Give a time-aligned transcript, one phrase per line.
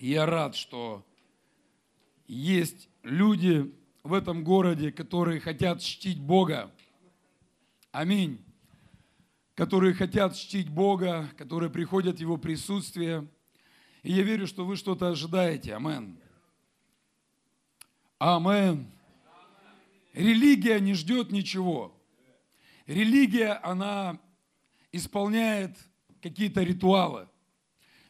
[0.00, 1.06] Я рад, что
[2.26, 3.70] есть люди
[4.02, 6.72] в этом городе, которые хотят чтить Бога.
[7.92, 8.42] Аминь.
[9.54, 13.28] Которые хотят чтить Бога, которые приходят в Его присутствие.
[14.02, 15.74] И я верю, что вы что-то ожидаете.
[15.74, 16.18] Амен.
[18.18, 18.90] Амен.
[20.14, 21.94] Религия не ждет ничего.
[22.86, 24.18] Религия, она
[24.92, 25.76] исполняет
[26.22, 27.28] какие-то ритуалы.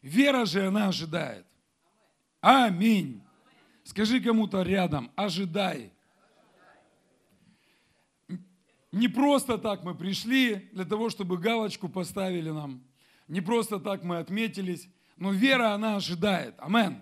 [0.02, 1.49] Вера же она ожидает.
[2.40, 3.22] Аминь.
[3.84, 5.92] Скажи кому-то рядом, ожидай.
[8.92, 12.82] Не просто так мы пришли, для того, чтобы галочку поставили нам.
[13.28, 16.54] Не просто так мы отметились, но вера, она ожидает.
[16.58, 17.00] Амен.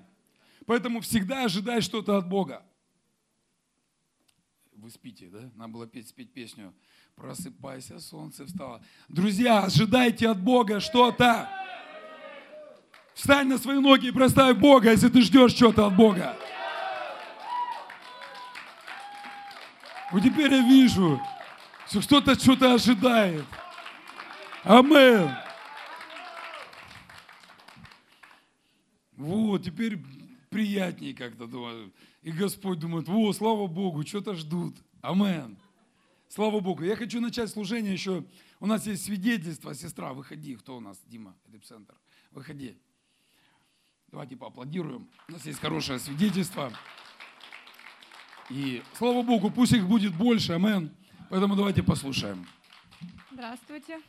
[0.66, 2.62] Поэтому всегда ожидай что-то от Бога.
[4.72, 5.50] Вы спите, да?
[5.54, 6.74] Надо было петь, спеть песню
[7.16, 8.84] «Просыпайся, солнце встало».
[9.08, 11.48] Друзья, ожидайте от Бога что-то.
[13.18, 16.36] Встань на свои ноги и проставь Бога, если ты ждешь что-то от Бога.
[20.12, 21.20] Вот теперь я вижу,
[21.88, 23.44] что кто-то что-то ожидает.
[24.62, 25.34] Амен.
[29.16, 29.98] Вот, теперь
[30.48, 31.48] приятнее как-то.
[31.48, 31.92] Думаю.
[32.22, 34.76] И Господь думает, о, слава Богу, что-то ждут.
[35.00, 35.58] Амен.
[36.28, 36.84] Слава Богу.
[36.84, 38.24] Я хочу начать служение еще.
[38.60, 39.74] У нас есть свидетельство.
[39.74, 40.54] Сестра, выходи.
[40.54, 41.00] Кто у нас?
[41.08, 41.96] Дима, эпицентр.
[42.30, 42.78] Выходи.
[44.10, 45.06] Давайте поаплодируем.
[45.28, 46.72] У нас есть хорошее свидетельство.
[48.48, 50.96] И слава Богу, пусть их будет больше, амен.
[51.28, 52.46] Поэтому давайте послушаем.
[53.30, 54.00] Здравствуйте.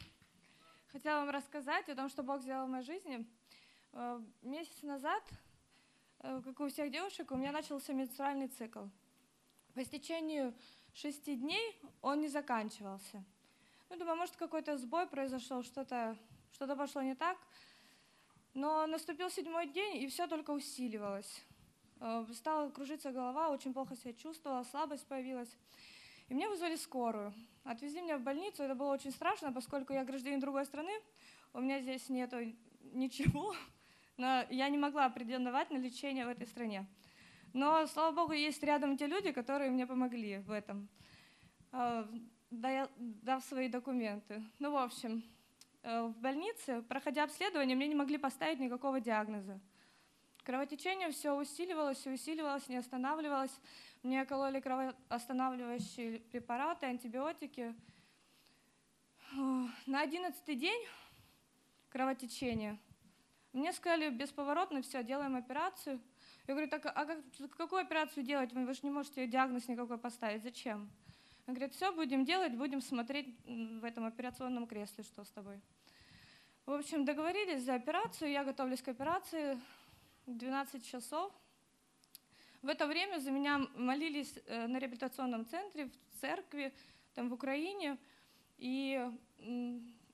[0.94, 3.28] Хотела вам рассказать о том, что Бог сделал в моей жизни.
[3.92, 5.22] Э, месяц назад,
[6.20, 8.86] э, как у всех девушек, у меня начался менструальный цикл.
[9.74, 10.54] По истечению
[10.94, 13.22] шести дней он не заканчивался.
[13.90, 16.16] Ну, думаю, может, какой-то сбой произошел, что-то
[16.54, 17.38] что пошло не так.
[18.60, 21.46] Но наступил седьмой день, и все только усиливалось.
[22.02, 25.56] Э, стала кружиться голова, очень плохо себя чувствовала, слабость появилась.
[26.28, 27.34] И мне вызвали скорую.
[27.64, 30.92] Отвезли меня в больницу, это было очень страшно, поскольку я гражданин другой страны,
[31.54, 32.36] у меня здесь нету
[32.92, 33.56] ничего,
[34.18, 36.86] но я не могла претендовать на лечение в этой стране.
[37.54, 40.90] Но, слава богу, есть рядом те люди, которые мне помогли в этом,
[41.72, 42.06] э,
[42.52, 44.44] дав свои документы.
[44.60, 45.24] Ну, в общем,
[45.84, 49.60] в больнице, проходя обследование, мне не могли поставить никакого диагноза.
[50.44, 53.60] Кровотечение все усиливалось и усиливалось, не останавливалось.
[54.04, 57.76] Мне кололи кровоостанавливающие препараты, антибиотики.
[59.86, 60.88] На одиннадцатый день
[61.90, 62.80] кровотечения
[63.54, 66.00] мне сказали бесповоротно, все, делаем операцию.
[66.48, 67.20] Я говорю, так а как,
[67.56, 68.52] какую операцию делать?
[68.52, 70.42] Вы же не можете диагноз никакой поставить.
[70.42, 70.90] Зачем?
[71.50, 75.60] Он говорит, все, будем делать, будем смотреть в этом операционном кресле, что с тобой.
[76.68, 79.60] В общем, договорились за операцию, я готовлюсь к операции,
[80.28, 81.34] 12 часов.
[82.62, 86.72] В это время за меня молились э, на реабилитационном центре, в церкви,
[87.16, 87.98] там в Украине.
[88.60, 89.10] И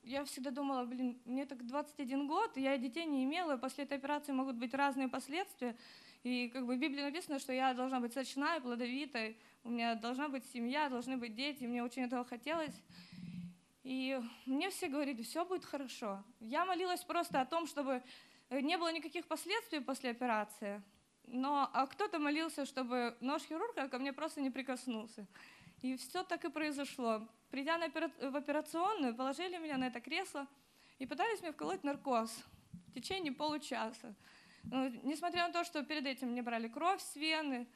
[0.04, 4.32] я всегда думала, блин, мне так 21 год, я детей не имела, после этой операции
[4.32, 5.76] могут быть разные последствия.
[6.22, 9.36] И как бы в Библии написано, что я должна быть сочная, плодовитой,
[9.66, 12.74] у меня должна быть семья, должны быть дети, мне очень этого хотелось.
[13.82, 16.22] И мне все говорили, все будет хорошо.
[16.38, 18.02] Я молилась просто о том, чтобы
[18.50, 20.82] не было никаких последствий после операции,
[21.24, 25.26] но а кто-то молился, чтобы нож хирурга ко мне просто не прикоснулся.
[25.82, 27.28] И все так и произошло.
[27.50, 28.10] Придя на опера...
[28.20, 30.46] в операционную, положили меня на это кресло
[30.98, 32.30] и пытались мне вколоть наркоз
[32.88, 34.14] в течение получаса.
[34.64, 37.66] Ну, несмотря на то, что перед этим мне брали кровь с вены,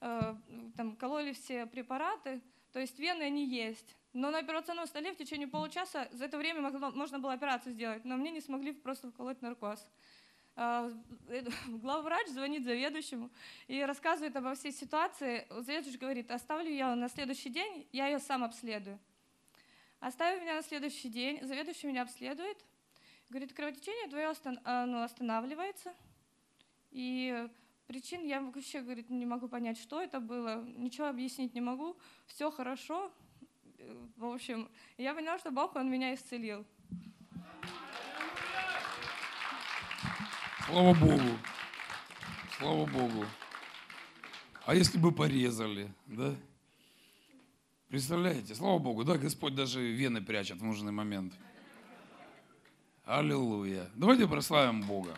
[0.00, 2.40] там, кололи все препараты,
[2.72, 3.96] то есть вены они есть.
[4.12, 8.16] Но на операционном столе в течение получаса за это время можно было операцию сделать, но
[8.16, 9.86] мне не смогли просто вколоть наркоз.
[10.56, 10.90] А,
[11.28, 13.30] э, главврач звонит заведующему
[13.68, 15.46] и рассказывает обо всей ситуации.
[15.50, 18.98] Заведующий говорит, оставлю я на следующий день, я ее сам обследую.
[20.00, 22.58] Оставив меня на следующий день, заведующий меня обследует,
[23.28, 24.28] говорит, кровотечение твое
[25.04, 25.94] останавливается,
[26.90, 27.48] и
[27.90, 32.48] причин я вообще, говорит, не могу понять, что это было, ничего объяснить не могу, все
[32.48, 33.10] хорошо.
[33.78, 36.64] Э, в общем, я поняла, что Бог, Он меня исцелил.
[40.66, 41.30] Слава Богу.
[42.58, 43.24] Слава Богу.
[44.66, 46.36] А если бы порезали, да?
[47.88, 48.54] Представляете?
[48.54, 51.34] Слава Богу, да, Господь даже вены прячет в нужный момент.
[53.04, 53.90] Аллилуйя.
[53.96, 55.16] Давайте прославим Бога.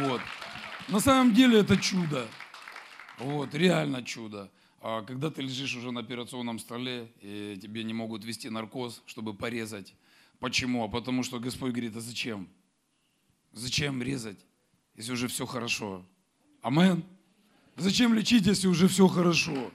[0.00, 0.20] Вот.
[0.90, 2.26] На самом деле это чудо.
[3.18, 4.50] Вот, реально чудо.
[4.80, 9.34] А когда ты лежишь уже на операционном столе, и тебе не могут ввести наркоз, чтобы
[9.34, 9.94] порезать.
[10.38, 10.84] Почему?
[10.84, 12.48] А потому что Господь говорит, а зачем?
[13.52, 14.38] Зачем резать?
[15.00, 16.04] если уже все хорошо?
[16.60, 17.02] Амен.
[17.76, 19.70] Зачем лечить, если уже все хорошо?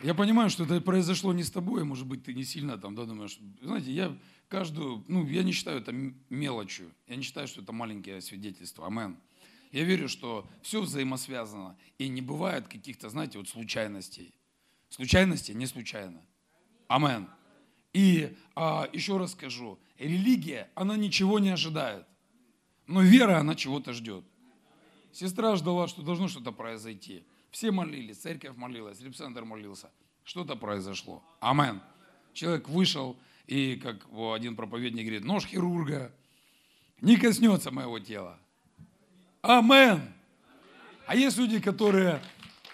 [0.00, 3.04] Я понимаю, что это произошло не с тобой, может быть, ты не сильно там, да,
[3.04, 3.38] думаешь.
[3.60, 4.16] Знаете, я
[4.48, 5.92] каждую, ну, я не считаю это
[6.30, 6.92] мелочью.
[7.08, 8.86] Я не считаю, что это маленькие свидетельства.
[8.86, 9.18] Амен.
[9.72, 11.76] Я верю, что все взаимосвязано.
[11.98, 14.34] И не бывает каких-то, знаете, вот случайностей.
[14.88, 16.22] Случайности не случайно.
[16.86, 17.28] Амен.
[17.92, 22.06] И а, еще раз скажу, религия, она ничего не ожидает.
[22.86, 24.24] Но вера, она чего-то ждет.
[25.12, 27.24] Сестра ждала, что должно что-то произойти.
[27.50, 29.90] Все молились, церковь молилась, Репцентр молился.
[30.24, 31.22] Что-то произошло.
[31.40, 31.80] Амен.
[32.34, 33.16] Человек вышел,
[33.46, 36.12] и, как один проповедник говорит, нож хирурга
[37.00, 38.38] не коснется моего тела.
[39.42, 40.02] Амен.
[41.06, 42.20] А есть люди, которые,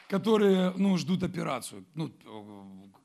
[0.09, 2.11] которые ну, ждут операцию, ну,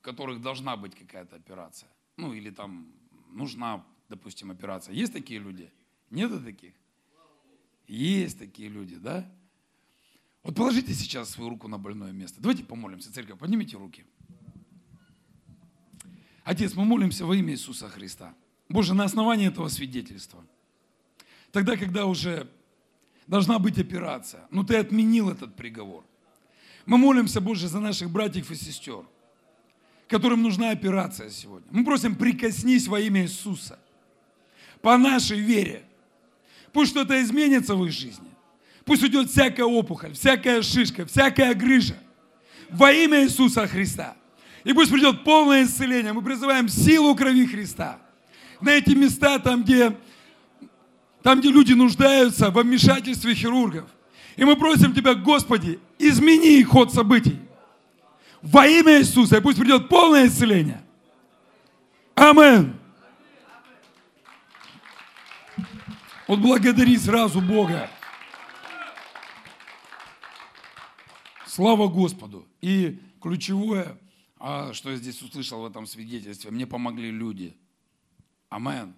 [0.02, 1.88] которых должна быть какая-то операция.
[2.16, 2.92] Ну, или там
[3.28, 4.94] нужна, допустим, операция.
[4.94, 5.70] Есть такие люди?
[6.10, 6.74] Нету таких?
[7.86, 9.30] Есть такие люди, да?
[10.42, 12.40] Вот положите сейчас свою руку на больное место.
[12.40, 14.04] Давайте помолимся, церковь, поднимите руки.
[16.44, 18.34] Отец, мы молимся во имя Иисуса Христа.
[18.68, 20.44] Боже, на основании этого свидетельства.
[21.52, 22.50] Тогда, когда уже
[23.26, 26.04] должна быть операция, но ты отменил этот приговор.
[26.86, 29.04] Мы молимся, Боже, за наших братьев и сестер,
[30.08, 31.68] которым нужна операция сегодня.
[31.70, 33.78] Мы просим, прикоснись во имя Иисуса.
[34.80, 35.84] По нашей вере.
[36.72, 38.29] Пусть что-то изменится в их жизни.
[38.90, 41.94] Пусть уйдет всякая опухоль, всякая шишка, всякая грыжа.
[42.70, 44.16] Во имя Иисуса Христа.
[44.64, 46.12] И пусть придет полное исцеление.
[46.12, 48.00] Мы призываем силу крови Христа.
[48.60, 49.96] На эти места, там, где,
[51.22, 53.88] там, где люди нуждаются во вмешательстве хирургов.
[54.34, 57.38] И мы просим Тебя, Господи, измени ход событий.
[58.42, 59.36] Во имя Иисуса.
[59.36, 60.82] И пусть придет полное исцеление.
[62.16, 62.74] Амин.
[66.26, 67.88] Вот благодари сразу Бога.
[71.60, 72.48] Слава Господу.
[72.62, 73.98] И ключевое,
[74.38, 77.54] а, что я здесь услышал в этом свидетельстве, мне помогли люди.
[78.48, 78.94] Амен.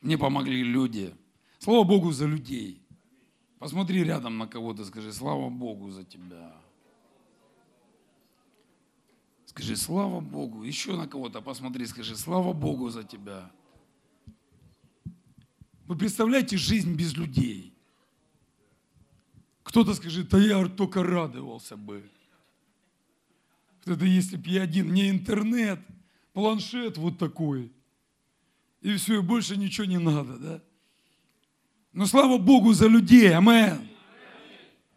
[0.00, 1.12] Мне помогли люди.
[1.58, 2.80] Слава Богу за людей.
[3.58, 6.54] Посмотри рядом на кого-то, скажи, слава Богу за тебя.
[9.46, 10.62] Скажи, слава Богу.
[10.62, 13.50] Еще на кого-то посмотри, скажи, слава Богу за тебя.
[15.88, 17.71] Вы представляете жизнь без людей?
[19.62, 22.08] Кто-то скажет, да я только радовался бы.
[23.82, 25.80] Кто-то, если бы я один, мне интернет,
[26.32, 27.72] планшет вот такой.
[28.80, 30.62] И все, и больше ничего не надо, да?
[31.92, 33.88] Но слава Богу за людей, амен.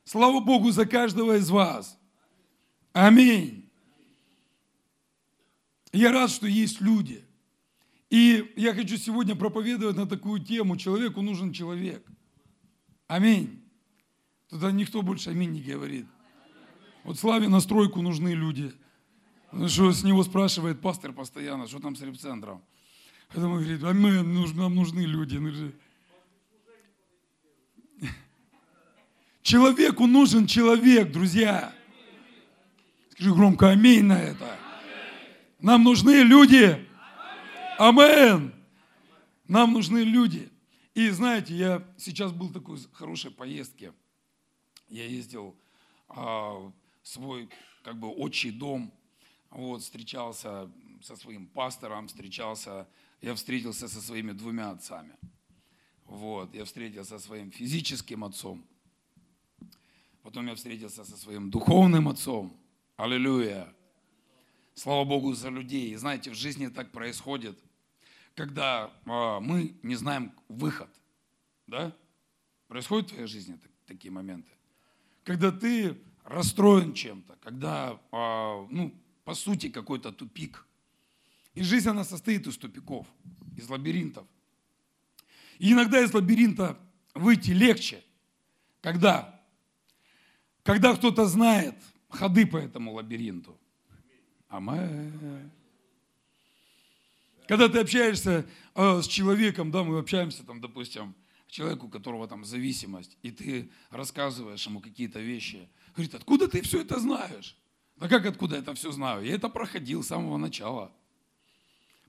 [0.05, 1.97] Слава Богу за каждого из вас.
[2.93, 3.69] Аминь.
[5.91, 7.23] Я рад, что есть люди.
[8.09, 10.77] И я хочу сегодня проповедовать на такую тему.
[10.77, 12.05] Человеку нужен человек.
[13.07, 13.64] Аминь.
[14.55, 16.05] Тогда никто больше аминь не говорит.
[17.03, 18.73] Вот Славе на стройку нужны люди.
[19.67, 22.63] Что с него спрашивает пастор постоянно, что там с репцентром.
[23.27, 25.41] Поэтому говорит, аминь, нам нужны люди.
[29.41, 31.75] Человеку нужен человек, друзья.
[33.09, 34.57] Скажи громко аминь на это.
[35.59, 36.87] Нам нужны люди.
[37.77, 38.53] Амен.
[39.49, 40.49] Нам нужны люди.
[40.93, 43.91] И знаете, я сейчас был в такой хорошей поездке–
[44.89, 45.55] я ездил
[46.07, 46.73] а, в
[47.03, 47.49] свой
[47.83, 48.91] как бы отчий дом,
[49.49, 52.87] вот, встречался со своим пастором, встречался,
[53.21, 55.15] я встретился со своими двумя отцами.
[56.05, 58.65] Вот, я встретился со своим физическим отцом,
[60.23, 62.55] потом я встретился со своим духовным отцом.
[62.95, 63.73] Аллилуйя.
[64.73, 65.91] Слава Богу за людей.
[65.91, 67.57] И знаете, в жизни так происходит,
[68.35, 70.89] когда а, мы не знаем выход.
[71.67, 71.95] Да?
[72.67, 74.54] Происходят в твоей жизни такие моменты
[75.25, 78.93] когда ты расстроен чем-то, когда, а, ну,
[79.25, 80.65] по сути, какой-то тупик.
[81.55, 83.07] И жизнь, она состоит из тупиков,
[83.57, 84.25] из лабиринтов.
[85.57, 86.77] И иногда из лабиринта
[87.15, 88.03] выйти легче,
[88.81, 89.41] когда,
[90.63, 91.75] когда кто-то знает
[92.09, 93.57] ходы по этому лабиринту.
[94.47, 95.51] Амен.
[97.47, 101.15] Когда ты общаешься э, с человеком, да, мы общаемся там, допустим,
[101.55, 105.69] человеку, у которого там зависимость, и ты рассказываешь ему какие-то вещи.
[105.93, 107.55] Говорит, откуда ты все это знаешь?
[107.95, 109.23] Да как откуда это все знаю?
[109.23, 110.91] Я это проходил с самого начала.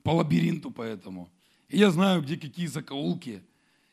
[0.03, 1.31] По лабиринту поэтому.
[1.69, 3.41] И я знаю, где какие закоулки.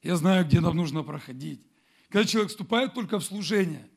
[0.02, 1.62] Я знаю, где нам нужно проходить.
[2.10, 3.88] Когда человек вступает только в служение,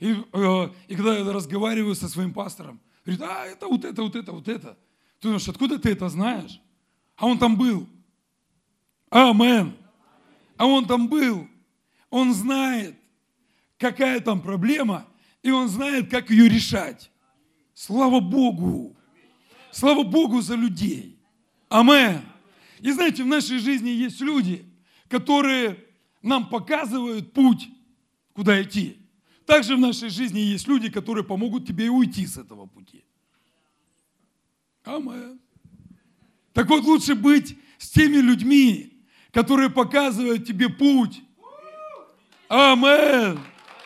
[0.00, 4.16] и, э, и когда я разговариваю со своим пастором, говорит, а, это вот это, вот
[4.16, 4.76] это, вот это.
[5.20, 6.60] Ты думаешь, откуда ты это знаешь?
[7.14, 7.86] А он там был.
[9.10, 9.76] Амен.
[10.62, 11.48] А он там был,
[12.08, 12.94] он знает,
[13.78, 15.08] какая там проблема,
[15.42, 17.10] и он знает, как ее решать.
[17.74, 18.96] Слава Богу!
[19.72, 21.18] Слава Богу за людей.
[21.68, 22.22] Амен.
[22.78, 24.64] И знаете, в нашей жизни есть люди,
[25.08, 25.84] которые
[26.22, 27.68] нам показывают путь,
[28.32, 28.98] куда идти.
[29.44, 33.02] Также в нашей жизни есть люди, которые помогут тебе уйти с этого пути.
[34.84, 35.40] Амен.
[36.52, 38.91] Так вот, лучше быть с теми людьми,
[39.32, 41.22] которые показывают тебе путь.
[42.48, 43.40] Амен.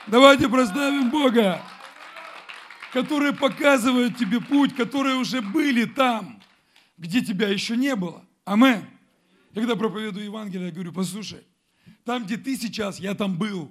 [0.08, 1.62] Давайте прославим Бога,
[2.92, 6.40] которые показывают тебе путь, которые уже были там,
[6.98, 8.24] где тебя еще не было.
[8.44, 8.84] Амен.
[9.54, 11.44] Когда проповедую Евангелие, я говорю, послушай,
[12.04, 13.70] там, где ты сейчас, я там был.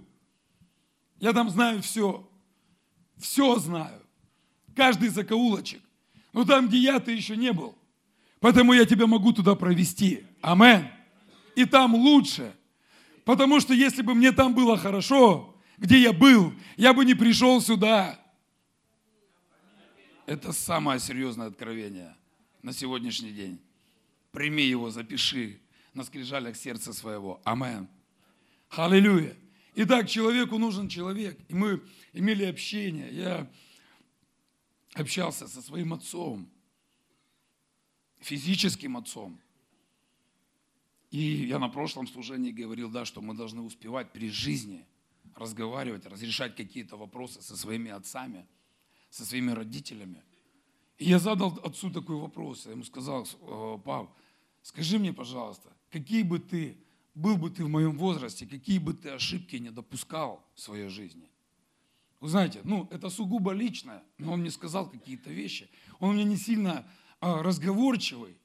[1.19, 2.27] Я там знаю все.
[3.17, 4.01] Все знаю.
[4.75, 5.81] Каждый закоулочек.
[6.33, 7.77] Но там, где я, ты еще не был.
[8.39, 10.25] Поэтому я тебя могу туда провести.
[10.41, 10.89] Амен.
[11.55, 12.55] И там лучше.
[13.23, 17.61] Потому что если бы мне там было хорошо, где я был, я бы не пришел
[17.61, 18.19] сюда.
[20.25, 22.15] Это самое серьезное откровение
[22.61, 23.59] на сегодняшний день.
[24.31, 25.59] Прими его, запиши
[25.93, 27.41] на скрижалях сердца своего.
[27.45, 27.87] Амен.
[28.69, 29.35] Аллилуйя.
[29.75, 31.39] Итак, человеку нужен человек.
[31.47, 31.81] И мы
[32.13, 33.09] имели общение.
[33.11, 33.51] Я
[34.93, 36.49] общался со своим отцом,
[38.19, 39.39] физическим отцом.
[41.15, 44.85] И я на прошлом служении говорил, да, что мы должны успевать при жизни
[45.33, 48.45] разговаривать, разрешать какие-то вопросы со своими отцами,
[49.09, 50.21] со своими родителями.
[50.97, 52.65] И я задал отцу такой вопрос.
[52.65, 54.13] Я ему сказал, «Э, пап,
[54.61, 56.77] скажи мне, пожалуйста, какие бы ты
[57.13, 61.29] был бы ты в моем возрасте, какие бы ты ошибки не допускал в своей жизни.
[62.19, 65.69] Вы знаете, ну, это сугубо личное, но он мне сказал какие-то вещи.
[65.99, 66.85] Он у меня не сильно
[67.21, 68.37] а, разговорчивый,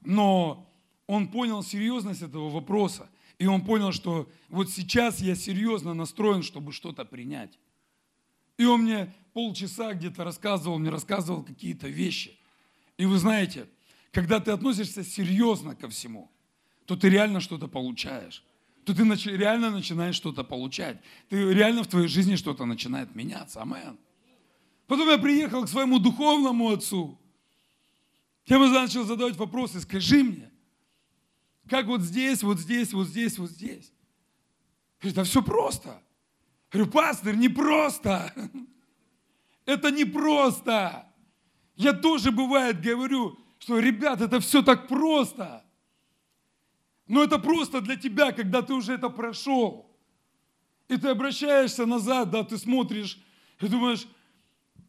[0.00, 0.68] но
[1.06, 3.08] он понял серьезность этого вопроса.
[3.38, 7.58] И он понял, что вот сейчас я серьезно настроен, чтобы что-то принять.
[8.56, 12.38] И он мне полчаса где-то рассказывал, мне рассказывал какие-то вещи.
[12.96, 13.68] И вы знаете,
[14.12, 16.30] когда ты относишься серьезно ко всему,
[16.86, 18.44] то ты реально что-то получаешь.
[18.84, 21.00] То ты реально начинаешь что-то получать.
[21.28, 23.62] Ты реально в твоей жизни что-то начинает меняться.
[23.62, 23.98] Амен.
[24.86, 27.18] Потом я приехал к своему духовному отцу.
[28.46, 29.80] Я ему начал задавать вопросы.
[29.80, 30.50] Скажи мне,
[31.68, 33.92] как вот здесь, вот здесь, вот здесь, вот здесь?
[35.02, 35.88] Да все просто.
[36.72, 38.32] Я говорю, пастор, не просто.
[39.66, 41.06] Это не просто.
[41.76, 45.64] Я тоже бывает говорю, что, ребят, это все так просто.
[47.06, 49.90] Но это просто для тебя, когда ты уже это прошел.
[50.88, 53.18] И ты обращаешься назад, да, ты смотришь
[53.60, 54.06] и думаешь,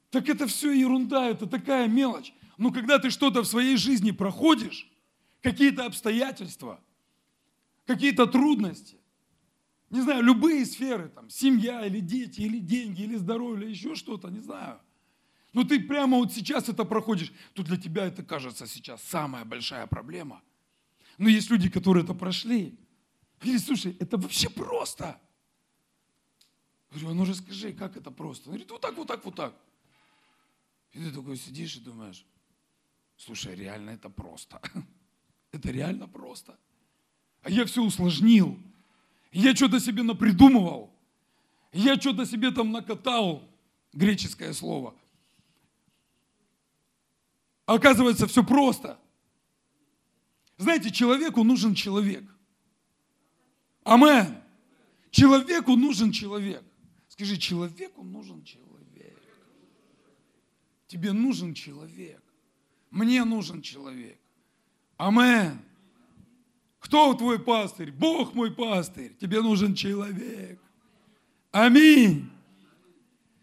[0.10, 2.34] так это все ерунда, это такая мелочь.
[2.58, 4.90] Но когда ты что-то в своей жизни проходишь,
[5.50, 6.80] какие-то обстоятельства,
[7.86, 8.98] какие-то трудности,
[9.90, 14.30] не знаю, любые сферы, там, семья или дети, или деньги, или здоровье, или еще что-то,
[14.30, 14.80] не знаю.
[15.54, 19.88] Но ты прямо вот сейчас это проходишь, то для тебя это кажется сейчас самая большая
[19.88, 20.42] проблема–
[21.18, 22.78] но есть люди, которые это прошли.
[23.40, 25.20] Говорили, слушай, это вообще просто.
[26.92, 28.50] Я говорю, а ну расскажи, как это просто?
[28.50, 29.56] Он говорит, вот так, вот так, вот так.
[30.92, 32.26] И ты такой сидишь и думаешь,
[33.18, 34.62] слушай, реально это просто.
[35.56, 36.60] Это реально просто.
[37.42, 38.60] А я все усложнил.
[39.32, 40.94] Я что-то себе напридумывал.
[41.72, 43.50] Я что-то себе там накатал.
[43.94, 44.94] Греческое слово.
[47.66, 49.00] Оказывается, все просто.
[50.58, 52.26] Знаете, человеку нужен человек.
[53.86, 54.38] Амен.
[55.10, 56.64] Человеку нужен человек.
[57.08, 59.18] Скажи, человеку нужен человек.
[60.88, 62.22] Тебе нужен человек.
[62.92, 64.20] Мне нужен человек.
[64.98, 65.60] Амен.
[66.80, 67.92] Кто твой пастырь?
[67.92, 69.16] Бог мой пастырь.
[69.16, 70.62] Тебе нужен человек.
[71.52, 72.30] Аминь.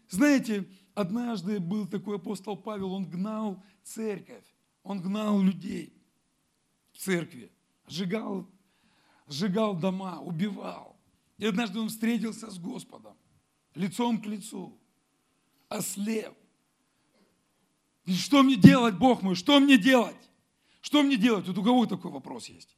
[0.07, 4.45] Знаете, однажды был такой апостол Павел, он гнал церковь,
[4.83, 5.91] он гнал людей
[6.91, 7.51] в церкви,
[7.87, 8.47] сжигал,
[9.27, 10.95] сжигал дома, убивал.
[11.37, 13.17] И однажды он встретился с Господом,
[13.75, 14.77] лицом к лицу,
[15.67, 16.33] ослеп.
[18.05, 20.29] И что мне делать, Бог мой, что мне делать?
[20.83, 21.47] Что мне делать?
[21.47, 22.75] Вот у кого такой вопрос есть?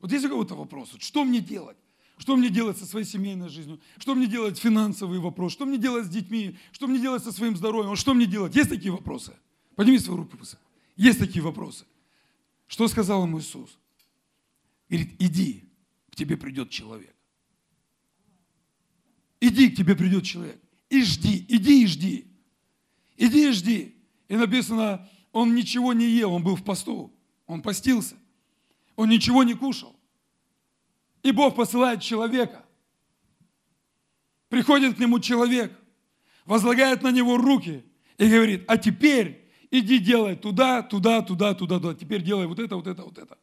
[0.00, 1.78] Вот есть у кого-то вопрос, вот что мне делать?
[2.18, 3.80] Что мне делать со своей семейной жизнью?
[3.98, 5.52] Что мне делать финансовый вопрос?
[5.52, 6.58] Что мне делать с детьми?
[6.72, 7.96] Что мне делать со своим здоровьем?
[7.96, 8.54] Что мне делать?
[8.54, 9.34] Есть такие вопросы?
[9.76, 10.62] Подними свою руку высоко.
[10.94, 11.86] Есть такие вопросы.
[12.66, 13.78] Что сказал ему Иисус?
[14.90, 15.64] Говорит, иди,
[16.10, 17.16] к тебе придет человек.
[19.40, 20.60] Иди, к тебе придет человек.
[20.90, 22.26] И жди, иди и жди.
[23.16, 23.96] Иди и жди.
[24.28, 27.12] И написано, он ничего не ел, он был в посту.
[27.46, 28.16] Он постился.
[28.96, 29.94] Он ничего не кушал.
[31.24, 32.64] И Бог посылает человека.
[34.48, 35.76] Приходит к нему человек,
[36.46, 37.84] возлагает на него руки
[38.16, 41.94] и говорит, а теперь иди делай туда, туда, туда, туда, туда.
[41.94, 43.36] Теперь делай вот это, вот это, вот это.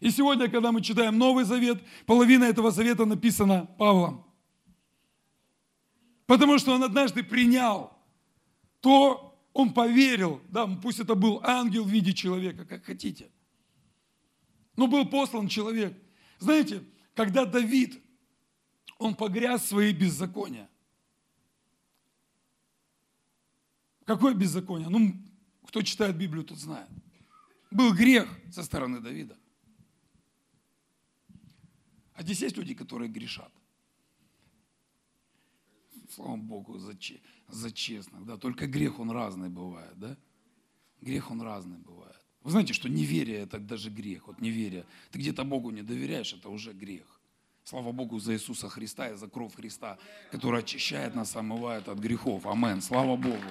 [0.00, 4.26] И сегодня, когда мы читаем Новый Завет, половина этого завета написана Павлом.
[6.26, 7.92] Потому что он однажды принял
[8.80, 13.30] то, он поверил, да, пусть это был ангел в виде человека, как хотите.
[14.76, 15.96] Но был послан человек.
[16.38, 16.84] Знаете,
[17.14, 17.98] когда Давид,
[18.98, 20.68] он погряз в свои беззакония.
[24.04, 24.90] Какое беззаконие?
[24.90, 25.14] Ну,
[25.66, 26.90] кто читает Библию, тот знает.
[27.70, 29.38] Был грех со стороны Давида.
[32.12, 33.52] А здесь есть люди, которые грешат.
[36.10, 36.92] Слава Богу, за,
[37.48, 38.24] за честных.
[38.24, 38.36] Да?
[38.36, 39.94] Только грех, он разный бывает.
[39.96, 40.16] Да?
[41.00, 42.20] Грех, он разный бывает.
[42.42, 44.28] Вы знаете, что неверие– это даже грех.
[44.28, 44.84] Вот неверие.
[45.10, 47.20] Ты где-то Богу не доверяешь, это уже грех.
[47.64, 49.98] Слава Богу за Иисуса Христа и за кровь Христа,
[50.30, 52.46] которая очищает нас, омывает от грехов.
[52.46, 52.80] Амен.
[52.80, 53.42] Слава Богу.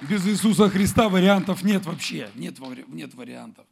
[0.00, 2.30] Без Иисуса Христа вариантов нет вообще.
[2.34, 3.66] Нет, нет вариантов.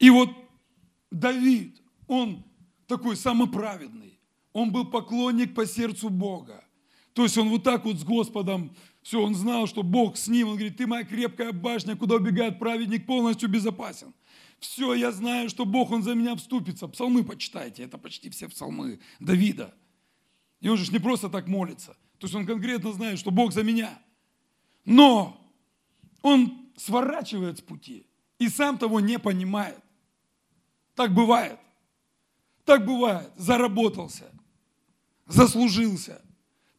[0.00, 0.30] И вот
[1.12, 2.44] Давид, он
[2.88, 4.18] такой самоправедный.
[4.52, 6.63] Он был поклонник по сердцу Бога.
[7.14, 10.48] То есть он вот так вот с Господом, все, он знал, что Бог с ним.
[10.48, 14.12] Он говорит, ты моя крепкая башня, куда убегает праведник, полностью безопасен.
[14.58, 16.88] Все, я знаю, что Бог, Он за меня вступится.
[16.88, 19.74] Псалмы почитайте, это почти все псалмы Давида.
[20.60, 21.96] И он же не просто так молится.
[22.18, 23.98] То есть он конкретно знает, что Бог за меня.
[24.86, 25.38] Но
[26.22, 28.06] он сворачивает с пути
[28.38, 29.78] и сам того не понимает.
[30.94, 31.58] Так бывает.
[32.64, 33.30] Так бывает.
[33.36, 34.32] Заработался.
[35.26, 36.23] Заслужился.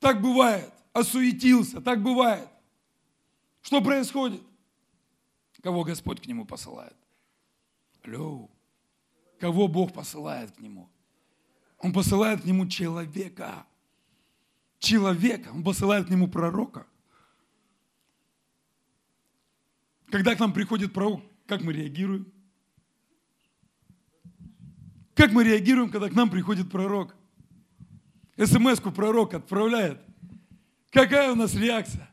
[0.05, 0.71] Так бывает.
[0.93, 1.81] Осуетился.
[1.81, 2.47] Так бывает.
[3.63, 4.43] Что происходит?
[5.63, 6.95] Кого Господь к нему посылает?
[8.03, 8.51] Алло.
[9.39, 10.91] Кого Бог посылает к нему?
[11.79, 13.65] Он посылает к нему человека.
[14.77, 15.50] Человека.
[15.51, 16.85] Он посылает к нему пророка.
[20.11, 22.31] Когда к нам приходит пророк, как мы реагируем?
[25.15, 27.15] Как мы реагируем, когда к нам приходит пророк?
[28.37, 30.01] СМС-ку пророк отправляет.
[30.91, 32.09] Какая у нас реакция?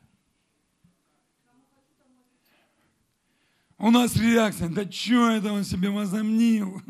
[3.77, 6.81] У нас реакция, да что это он себе возомнил?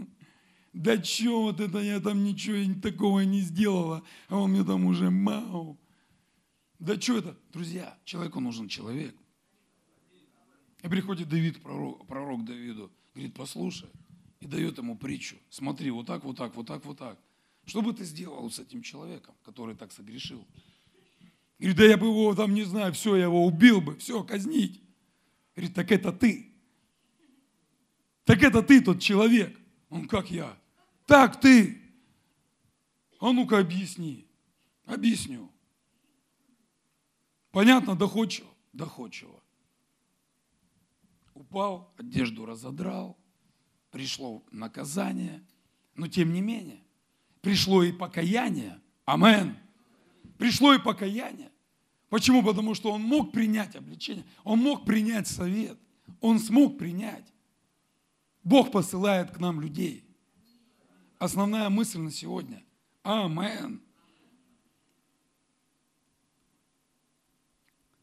[0.74, 5.10] Да что вот это я там ничего такого не сделала, а он мне там уже
[5.10, 5.80] мау.
[6.80, 7.38] Да что это?
[7.52, 9.16] Друзья, человеку нужен человек.
[10.84, 13.90] И приходит Давид, пророк, пророк Давиду, говорит, послушай,
[14.42, 15.38] и дает ему притчу.
[15.50, 17.18] Смотри, вот так, вот так, вот так, вот так.
[17.66, 20.46] Что бы ты сделал с этим человеком, который так согрешил?
[21.60, 24.82] Говорит, да я бы его там, не знаю, все, я его убил бы, все, казнить.
[25.56, 26.52] Говорит, так это ты.
[28.26, 29.58] Так это ты тот человек.
[29.90, 30.58] Он как я.
[31.06, 31.82] Так ты.
[33.20, 34.28] А ну-ка объясни.
[34.86, 35.50] Объясню.
[37.52, 38.50] Понятно, доходчиво?
[38.74, 39.42] Доходчиво.
[41.34, 43.18] Упал, одежду разодрал,
[43.92, 45.46] пришло наказание,
[45.96, 46.83] но тем не менее,
[47.44, 48.82] пришло и покаяние.
[49.06, 49.58] Амен.
[50.40, 51.52] Пришло и покаяние.
[52.10, 52.42] Почему?
[52.42, 55.78] Потому что он мог принять обличение, он мог принять совет,
[56.22, 57.26] он смог принять.
[58.44, 60.06] Бог посылает к нам людей.
[61.20, 62.64] Основная мысль на сегодня.
[63.04, 63.82] Амен.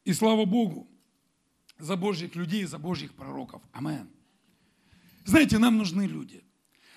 [0.04, 0.86] И слава Богу
[1.78, 3.62] за Божьих людей, за Божьих пророков.
[3.72, 4.10] Амен.
[5.24, 6.44] Знаете, нам нужны люди.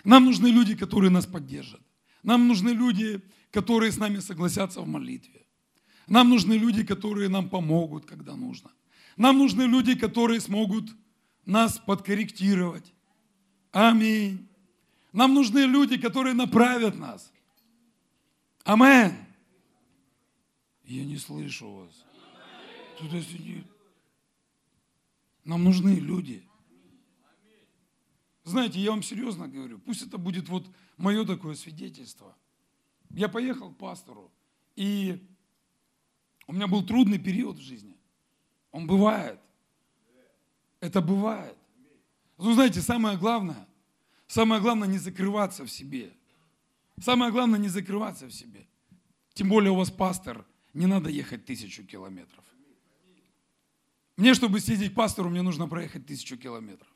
[0.03, 1.81] Нам нужны люди, которые нас поддержат.
[2.23, 5.45] Нам нужны люди, которые с нами согласятся в молитве.
[6.07, 8.71] Нам нужны люди, которые нам помогут, когда нужно.
[9.17, 10.89] Нам нужны люди, которые смогут
[11.45, 12.93] нас подкорректировать.
[13.71, 14.47] Аминь.
[15.11, 17.31] Нам нужны люди, которые направят нас.
[18.63, 19.13] Амен.
[20.85, 22.05] Я не слышу вас.
[22.97, 23.65] Кто-то сидит.
[25.43, 26.43] Нам нужны люди.
[28.43, 32.35] Знаете, я вам серьезно говорю, пусть это будет вот мое такое свидетельство.
[33.11, 34.31] Я поехал к пастору,
[34.75, 35.27] и
[36.47, 37.95] у меня был трудный период в жизни.
[38.71, 39.39] Он бывает.
[40.79, 41.57] Это бывает.
[42.37, 43.67] Ну, знаете, самое главное,
[44.27, 46.11] самое главное не закрываться в себе.
[46.99, 48.67] Самое главное не закрываться в себе.
[49.33, 52.43] Тем более у вас пастор, не надо ехать тысячу километров.
[54.15, 56.87] Мне, чтобы съездить к пастору, мне нужно проехать тысячу километров.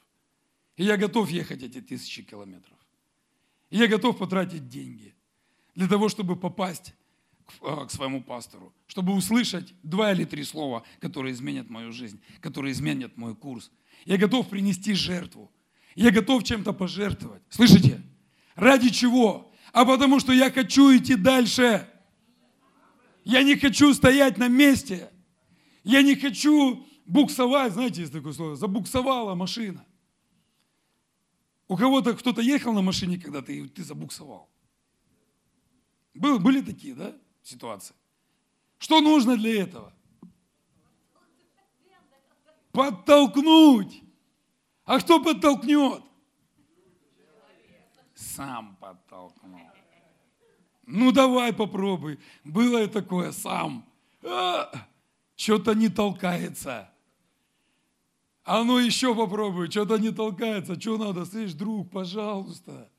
[0.75, 2.76] И я готов ехать эти тысячи километров.
[3.69, 5.13] Я готов потратить деньги
[5.75, 6.93] для того, чтобы попасть
[7.45, 12.21] к, а, к своему пастору, чтобы услышать два или три слова, которые изменят мою жизнь,
[12.41, 13.71] которые изменят мой курс.
[14.05, 15.51] Я готов принести жертву.
[15.95, 17.41] Я готов чем-то пожертвовать.
[17.49, 18.01] Слышите?
[18.55, 19.51] Ради чего?
[19.73, 21.87] А потому что я хочу идти дальше.
[23.23, 25.09] Я не хочу стоять на месте.
[25.83, 29.85] Я не хочу буксовать, знаете, есть такое слово, забуксовала машина.
[31.67, 34.49] У кого-то кто-то ехал на машине когда-то, и ты забуксовал.
[36.13, 37.95] Был, были такие, да, ситуации?
[38.77, 39.93] Что нужно для этого?
[42.71, 44.03] Подтолкнуть.
[44.85, 46.03] А кто подтолкнет?
[48.15, 49.59] Сам подтолкнул.
[50.85, 52.19] Ну давай попробуй.
[52.43, 53.85] Было и такое сам.
[54.23, 54.71] А,
[55.35, 56.89] что-то не толкается.
[58.47, 60.79] А ну еще попробуй, что-то не толкается.
[60.79, 61.25] Что надо?
[61.25, 62.89] Слышь, друг, пожалуйста.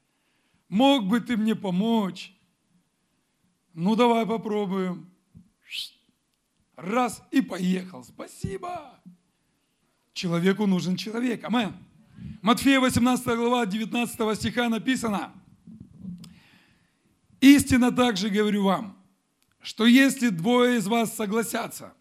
[0.69, 2.37] Мог бы ты мне помочь?
[3.73, 5.11] Ну давай попробуем.
[6.77, 8.05] Раз и поехал.
[8.05, 9.01] Спасибо.
[10.13, 11.43] Человеку нужен человек.
[11.45, 11.75] Амен.
[12.43, 15.33] Матфея 18 глава 19 стиха написано.
[17.41, 18.99] Истинно также говорю вам,
[19.63, 21.95] что если двое из вас согласятся,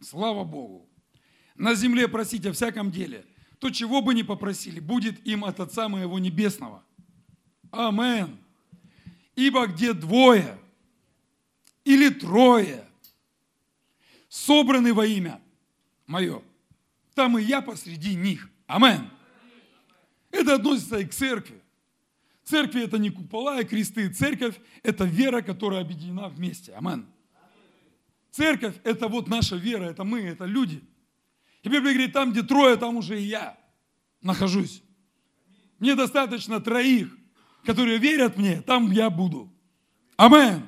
[0.00, 0.83] слава Богу,
[1.54, 3.24] на земле просить о всяком деле,
[3.58, 6.82] то чего бы ни попросили, будет им от Отца моего Небесного.
[7.70, 8.38] Амен.
[9.36, 10.58] Ибо где двое
[11.84, 12.84] или трое
[14.28, 15.40] собраны во имя
[16.06, 16.42] мое,
[17.14, 18.50] там и я посреди них.
[18.66, 19.10] Амен.
[20.30, 21.60] Это относится и к церкви.
[22.44, 24.08] Церкви это не купола и кресты.
[24.12, 26.72] Церковь это вера, которая объединена вместе.
[26.74, 27.06] Амен.
[28.30, 30.82] Церковь это вот наша вера, это мы, это люди.
[31.64, 33.58] И Библия говорит, там, где трое, там уже и я
[34.20, 34.82] нахожусь.
[35.78, 37.16] Мне достаточно троих,
[37.64, 39.50] которые верят мне, там я буду.
[40.16, 40.66] Амен.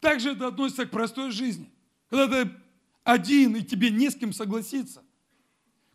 [0.00, 1.68] Также это относится к простой жизни.
[2.10, 2.50] Когда ты
[3.02, 5.02] один, и тебе не с кем согласиться.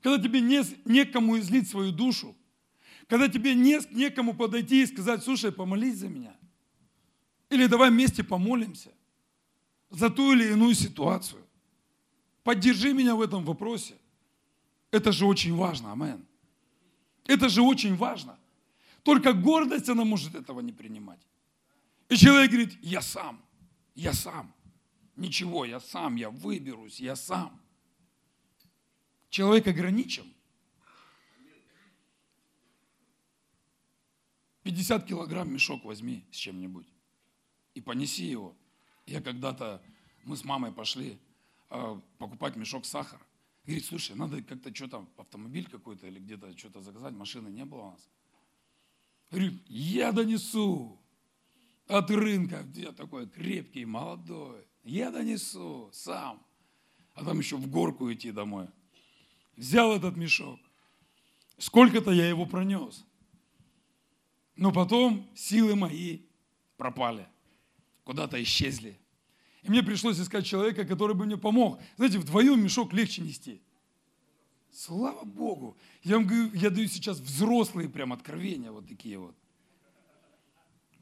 [0.02, 2.36] Когда тебе не, некому излить свою душу.
[3.08, 6.36] Когда тебе не, некому подойти и сказать, слушай, помолись за меня.
[7.50, 8.92] Или давай вместе помолимся
[9.90, 11.47] за ту или иную ситуацию.
[12.48, 13.98] Поддержи меня в этом вопросе.
[14.90, 16.26] Это же очень важно, амен.
[17.26, 18.40] Это же очень важно.
[19.04, 21.20] Только гордость, она может этого не принимать.
[22.08, 23.44] И человек говорит, я сам,
[23.96, 24.54] я сам.
[25.18, 27.62] Ничего, я сам, я выберусь, я сам.
[29.30, 30.34] Человек ограничен.
[34.64, 36.88] 50 килограмм мешок возьми с чем-нибудь
[37.74, 38.56] и понеси его.
[39.06, 39.82] Я когда-то,
[40.24, 41.20] мы с мамой пошли
[42.18, 43.22] покупать мешок сахара.
[43.66, 47.92] Говорит, слушай, надо как-то что-то, автомобиль какой-то или где-то что-то заказать, машины не было у
[47.92, 48.10] нас.
[49.30, 50.98] Говорю, я донесу
[51.88, 54.66] от рынка, я такой крепкий, молодой.
[54.84, 56.42] Я донесу сам.
[57.14, 58.68] А там еще в горку идти домой.
[59.58, 60.60] Взял этот мешок.
[61.58, 63.06] Сколько-то я его пронес.
[64.56, 66.22] Но потом силы мои
[66.78, 67.28] пропали.
[68.04, 68.98] Куда-то исчезли.
[69.68, 71.82] И мне пришлось искать человека, который бы мне помог.
[71.98, 73.62] Знаете, вдвоем мешок легче нести.
[74.72, 75.78] Слава Богу.
[76.04, 79.36] Я вам говорю, я даю сейчас взрослые прям откровения, вот такие вот.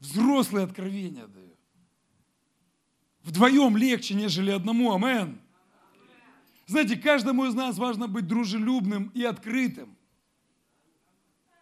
[0.00, 1.56] Взрослые откровения даю.
[3.22, 4.92] Вдвоем легче, нежели одному.
[4.92, 5.40] Амен.
[6.66, 9.96] Знаете, каждому из нас важно быть дружелюбным и открытым.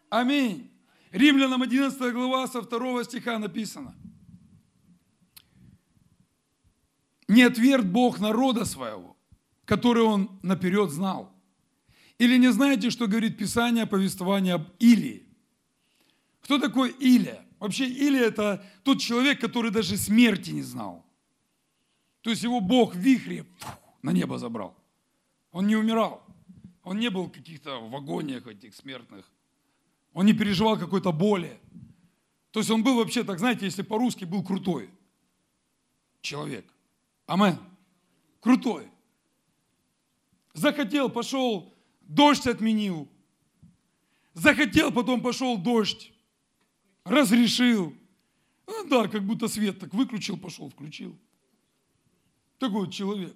[0.08, 0.70] Аминь.
[1.10, 3.94] Римлянам 11 глава со 2 стиха написано.
[7.28, 9.16] Не отверг Бог народа своего,
[9.64, 11.32] который он наперед знал.
[12.18, 15.26] Или не знаете, что говорит Писание о повествовании об Илии?
[16.42, 17.44] Кто такой Илия?
[17.58, 21.04] Вообще Илия это тот человек, который даже смерти не знал.
[22.20, 24.76] То есть его Бог в вихре фух, на небо забрал.
[25.50, 26.22] Он не умирал.
[26.82, 29.30] Он не был в каких-то в агониях этих смертных.
[30.12, 31.58] Он не переживал какой-то боли.
[32.50, 34.90] То есть он был вообще, так знаете, если по-русски, был крутой
[36.20, 36.64] человек.
[37.26, 37.58] Амен.
[38.40, 38.88] Крутой.
[40.52, 43.08] Захотел, пошел, дождь отменил.
[44.34, 46.12] Захотел, потом пошел дождь.
[47.04, 47.94] Разрешил.
[48.66, 51.18] Ну, да, как будто свет так выключил, пошел, включил.
[52.58, 53.34] Такой вот человек.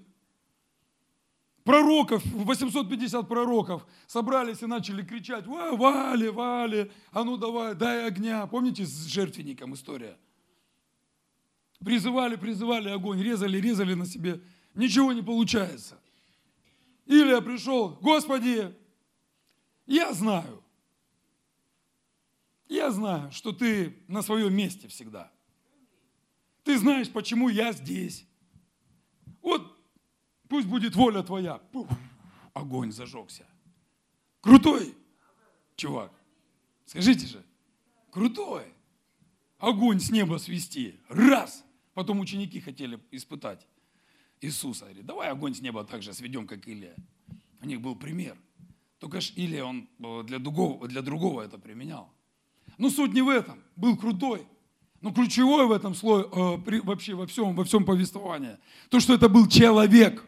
[1.64, 8.46] Пророков, 850 пророков собрались и начали кричать, Вали, Вали, а ну давай, дай огня.
[8.46, 10.16] Помните с жертвенником история?
[11.84, 14.40] Призывали, призывали огонь, резали, резали на себе.
[14.74, 15.98] Ничего не получается.
[17.06, 18.74] Илия пришел, Господи,
[19.86, 20.62] я знаю,
[22.68, 25.32] я знаю, что ты на своем месте всегда.
[26.64, 28.26] Ты знаешь, почему я здесь.
[29.40, 29.74] Вот
[30.48, 31.58] пусть будет воля твоя.
[31.72, 31.88] Пух,
[32.52, 33.46] огонь зажегся.
[34.42, 34.94] Крутой
[35.76, 36.12] чувак.
[36.84, 37.44] Скажите же.
[38.10, 38.64] Крутой.
[39.58, 41.00] Огонь с неба свести.
[41.08, 41.64] Раз.
[41.98, 43.66] Потом ученики хотели испытать
[44.40, 44.84] Иисуса.
[44.84, 46.94] Говорит, давай огонь с неба так же сведем, как Илия.
[47.60, 48.36] У них был пример.
[49.00, 52.08] Только ж Илия, он э, для другого, для другого это применял.
[52.78, 53.64] Но суть не в этом.
[53.74, 54.46] Был крутой.
[55.00, 58.58] Но ключевое в этом слое, э, при, вообще во всем, во всем повествовании,
[58.90, 60.24] то, что это был человек.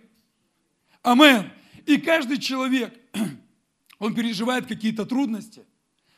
[1.02, 1.52] Амен.
[1.86, 2.92] И каждый человек,
[4.00, 5.64] он переживает какие-то трудности,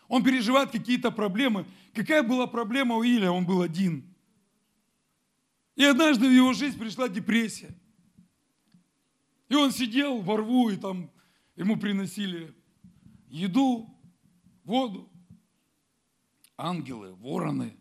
[0.09, 1.67] он переживает какие-то проблемы.
[1.93, 3.31] Какая была проблема у Илия?
[3.31, 4.12] Он был один.
[5.75, 7.75] И однажды в его жизнь пришла депрессия.
[9.49, 11.11] И он сидел во рву, и там
[11.57, 12.55] ему приносили
[13.29, 13.89] еду,
[14.65, 15.11] воду.
[16.57, 17.77] Ангелы, вороны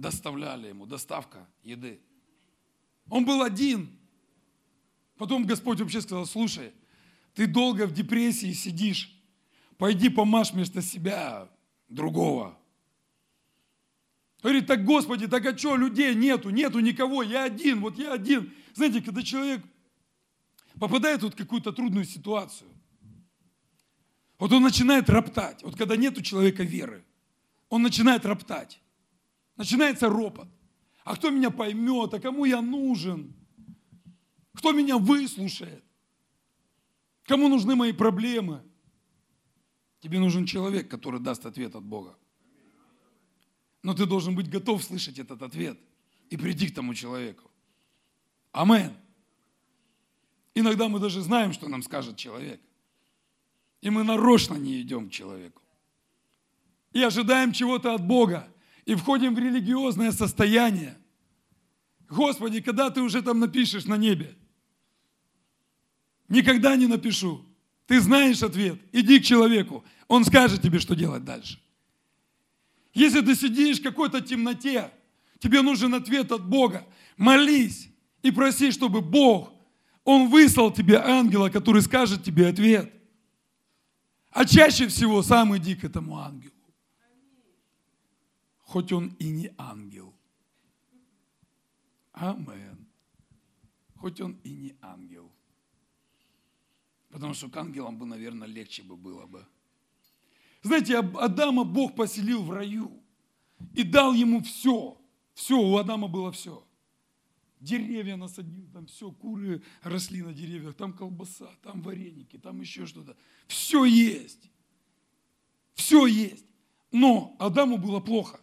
[0.00, 2.00] доставляли ему, доставка еды.
[3.08, 3.98] Он был один.
[5.16, 6.72] Потом Господь вообще сказал, слушай,
[7.34, 9.14] ты долго в депрессии сидишь,
[9.76, 11.50] пойди помажь вместо себя
[11.88, 12.58] другого.
[14.42, 18.52] Говорит, так, Господи, так а что, людей нету, нету никого, я один, вот я один.
[18.74, 19.62] Знаете, когда человек
[20.78, 22.70] попадает вот в какую-то трудную ситуацию,
[24.38, 27.04] вот он начинает роптать, вот когда нет у человека веры,
[27.68, 28.80] он начинает роптать,
[29.56, 30.48] начинается ропот.
[31.04, 33.34] А кто меня поймет, а кому я нужен?
[34.54, 35.84] Кто меня выслушает?
[37.24, 38.62] Кому нужны мои проблемы?
[40.00, 42.16] Тебе нужен человек, который даст ответ от Бога.
[43.82, 45.78] Но ты должен быть готов слышать этот ответ
[46.28, 47.50] и прийти к тому человеку.
[48.52, 48.96] Амен.
[50.54, 52.60] Иногда мы даже знаем, что нам скажет человек.
[53.80, 55.62] И мы нарочно не идем к человеку.
[56.92, 58.52] И ожидаем чего-то от Бога.
[58.84, 60.98] И входим в религиозное состояние.
[62.08, 64.36] Господи, когда ты уже там напишешь на небе?
[66.28, 67.44] Никогда не напишу.
[67.86, 68.80] Ты знаешь ответ.
[68.92, 69.84] Иди к человеку.
[70.08, 71.60] Он скажет тебе, что делать дальше.
[72.92, 74.90] Если ты сидишь в какой-то темноте,
[75.38, 76.86] тебе нужен ответ от Бога.
[77.16, 77.88] Молись
[78.22, 79.52] и проси, чтобы Бог,
[80.04, 82.92] Он выслал тебе ангела, который скажет тебе ответ.
[84.30, 86.54] А чаще всего сам иди к этому ангелу.
[88.58, 90.14] Хоть он и не ангел.
[92.12, 92.86] Амен.
[93.96, 95.30] Хоть он и не ангел.
[97.10, 99.44] Потому что к ангелам бы, наверное, легче бы было бы.
[100.62, 102.90] Знаете, Адама Бог поселил в раю
[103.74, 105.00] и дал ему все.
[105.34, 106.66] Все, у Адама было все.
[107.60, 113.16] Деревья насадил, там все, куры росли на деревьях, там колбаса, там вареники, там еще что-то.
[113.46, 114.50] Все есть.
[115.74, 116.46] Все есть.
[116.90, 118.40] Но Адаму было плохо.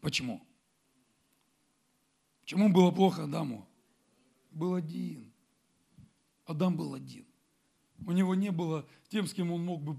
[0.00, 0.40] Почему?
[2.42, 3.66] Почему было плохо Адаму?
[4.52, 5.32] Был один.
[6.44, 7.26] Адам был один.
[8.06, 9.96] У него не было тем, с кем он мог бы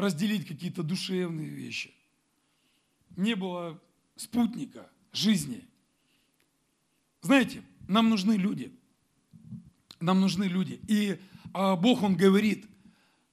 [0.00, 1.92] разделить какие-то душевные вещи.
[3.16, 3.80] Не было
[4.16, 5.64] спутника жизни.
[7.22, 8.72] Знаете, нам нужны люди.
[10.00, 10.80] Нам нужны люди.
[10.88, 11.18] И
[11.52, 12.66] а, Бог, Он говорит,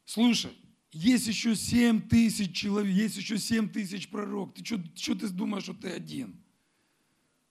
[0.06, 0.51] слушай,
[0.91, 4.56] есть еще семь тысяч человек, есть еще семь тысяч пророк.
[4.56, 6.36] Ты что, ты думаешь, что ты один?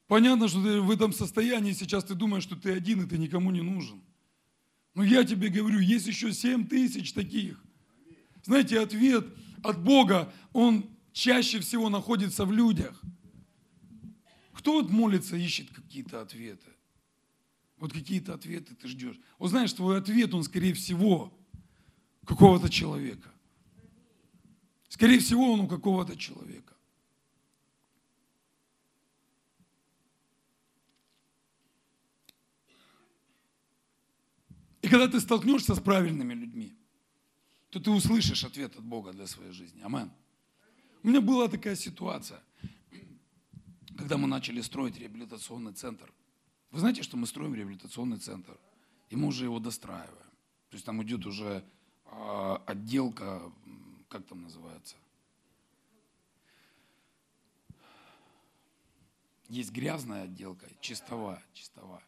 [0.09, 3.51] Понятно, что ты в этом состоянии сейчас ты думаешь, что ты один, и ты никому
[3.51, 4.01] не нужен.
[4.95, 7.63] Но я тебе говорю, есть еще семь тысяч таких.
[8.47, 9.27] Знаете, ответ
[9.65, 13.03] от Бога, он чаще всего находится в людях.
[14.53, 16.71] Кто вот молится, ищет какие-то ответы?
[17.79, 19.19] Вот какие-то ответы ты ждешь.
[19.41, 21.37] Вот знаешь, твой ответ, он скорее всего
[22.25, 23.29] какого-то человека.
[24.89, 26.75] Скорее всего, он у какого-то человека.
[34.83, 36.77] И когда ты столкнешься с правильными людьми,
[37.71, 39.83] то ты услышишь ответ от Бога для своей жизни.
[39.83, 40.11] Амен.
[41.03, 42.43] У меня была такая ситуация,
[43.97, 46.13] когда мы начали строить реабилитационный центр.
[46.71, 48.59] Вы знаете, что мы строим реабилитационный центр,
[49.09, 50.31] и мы уже его достраиваем.
[50.71, 51.65] То есть там идет уже
[52.07, 53.41] э, отделка,
[54.09, 54.97] как там называется?
[59.49, 62.03] Есть грязная отделка, чистовая, чистовая.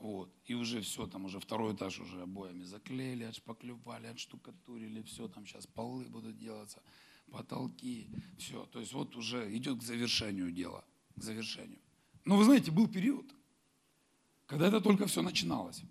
[0.00, 0.32] Вот.
[0.46, 5.66] И уже все, там уже второй этаж уже обоями заклеили, отшпаклевали, отштукатурили, все, там сейчас
[5.66, 6.82] полы будут делаться,
[7.30, 8.08] потолки,
[8.38, 8.64] все.
[8.66, 10.84] То есть вот уже идет к завершению дела,
[11.16, 11.80] к завершению.
[12.24, 13.26] Но вы знаете, был период,
[14.46, 15.82] когда это только все начиналось.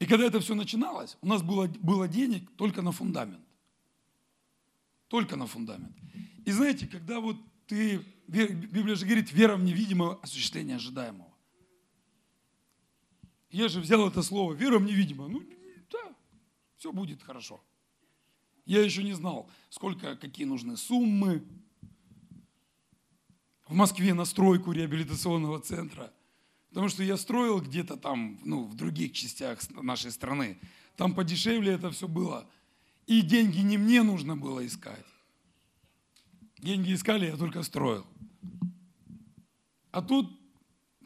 [0.00, 3.44] И когда это все начиналось, у нас было, было денег только на фундамент.
[5.08, 5.96] Только на фундамент.
[6.44, 11.27] И знаете, когда вот ты, Библия же говорит, вера в невидимое осуществление ожидаемого.
[13.50, 15.28] Я же взял это слово, вера в невидимое.
[15.28, 15.42] Ну,
[15.90, 16.14] да,
[16.76, 17.62] все будет хорошо.
[18.66, 21.42] Я еще не знал, сколько, какие нужны суммы.
[23.66, 26.12] В Москве на стройку реабилитационного центра.
[26.68, 30.58] Потому что я строил где-то там, ну, в других частях нашей страны.
[30.96, 32.46] Там подешевле это все было.
[33.06, 35.04] И деньги не мне нужно было искать.
[36.58, 38.06] Деньги искали, я только строил.
[39.90, 40.30] А тут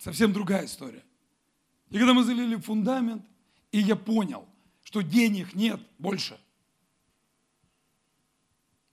[0.00, 1.04] совсем другая история.
[1.92, 3.22] И когда мы залили фундамент,
[3.70, 4.48] и я понял,
[4.82, 6.40] что денег нет больше.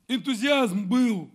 [0.09, 1.31] Энтузиазм был,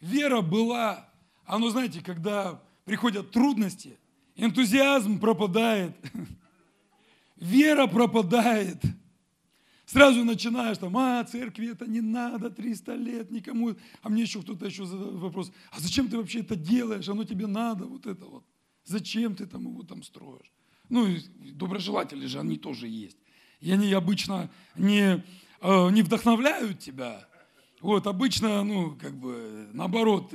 [0.00, 1.12] вера была.
[1.44, 3.98] А ну знаете, когда приходят трудности,
[4.36, 5.96] энтузиазм пропадает,
[7.36, 8.80] вера пропадает.
[9.86, 13.74] Сразу начинаешь там, а, церкви это не надо, 300 лет, никому.
[14.02, 17.48] А мне еще кто-то еще задает вопрос, а зачем ты вообще это делаешь, оно тебе
[17.48, 18.44] надо, вот это вот.
[18.84, 20.52] Зачем ты там его там строишь?
[20.88, 21.06] Ну,
[21.38, 23.18] доброжелатели же, они тоже есть.
[23.60, 25.24] И они обычно не,
[25.60, 27.28] э, не вдохновляют тебя.
[27.80, 30.32] Вот, обычно, ну, как бы, наоборот,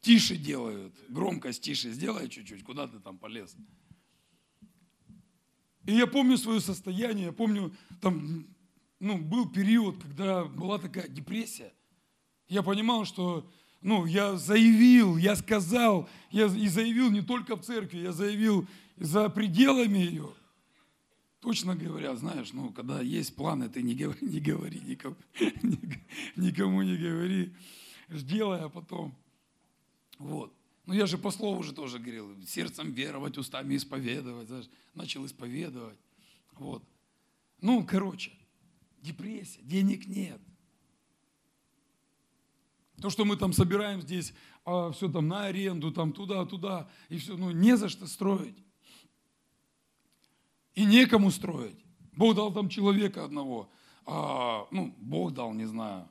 [0.00, 3.54] тише делают, громкость тише сделай чуть-чуть, куда ты там полез.
[5.86, 8.46] И я помню свое состояние, я помню, там
[9.00, 11.72] ну, был период, когда была такая депрессия.
[12.48, 17.98] Я понимал, что ну, я заявил, я сказал, я и заявил не только в церкви,
[17.98, 20.34] я заявил за пределами ее.
[21.40, 25.16] Точно говоря, знаешь, ну, когда есть планы, ты не говори, не говори никому,
[26.36, 27.52] никому не говори,
[28.08, 29.14] сделай, а потом.
[30.18, 30.52] Вот.
[30.86, 35.98] Ну, я же по слову же тоже говорил, сердцем веровать, устами исповедовать, знаешь, начал исповедовать.
[36.52, 36.84] Вот.
[37.60, 38.32] Ну, короче,
[39.00, 40.40] депрессия, денег нет.
[43.00, 44.32] То, что мы там собираем здесь,
[44.64, 48.56] а, все там на аренду, там туда-туда, и все, ну не за что строить.
[50.74, 51.76] И некому строить.
[52.16, 53.68] Бог дал там человека одного.
[54.06, 56.08] А, ну, Бог дал, не знаю,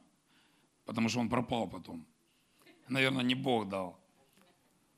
[0.86, 2.06] потому что он пропал потом.
[2.88, 4.00] Наверное, не Бог дал.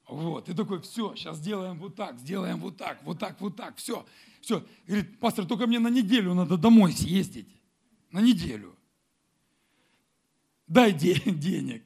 [0.08, 3.78] Вот, и такой, все, сейчас сделаем вот так, сделаем вот так, вот так, вот так,
[3.78, 4.06] все,
[4.42, 4.66] все.
[4.86, 7.48] Говорит, пастор, только мне на неделю надо домой съездить
[8.12, 8.76] на неделю.
[10.68, 11.84] Дай денег.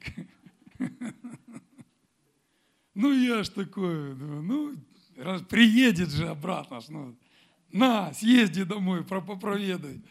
[3.00, 4.76] Ну, я ж такой, ну,
[5.48, 7.14] приедет же обратно, ну,
[7.72, 10.02] на, съезди домой, попроведай.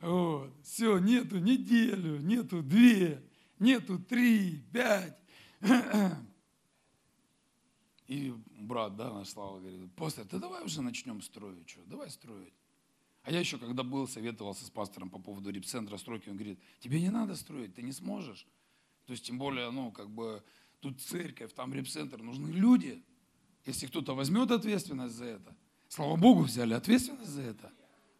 [0.00, 0.52] Вот.
[0.62, 3.22] Все, нету неделю, нету две,
[3.58, 5.16] нету три, пять.
[8.06, 12.52] И брат, да, наш Слава говорит, пастор, да давай уже начнем строить, что, давай строить.
[13.22, 17.00] А я еще, когда был, советовался с пастором по поводу репцентра стройки, он говорит, тебе
[17.00, 18.46] не надо строить, ты не сможешь.
[19.06, 20.44] То есть, тем более, ну, как бы,
[20.80, 23.02] тут церковь, там репцентр, нужны люди.
[23.64, 25.56] Если кто-то возьмет ответственность за это,
[25.88, 27.72] слава Богу, взяли ответственность за это.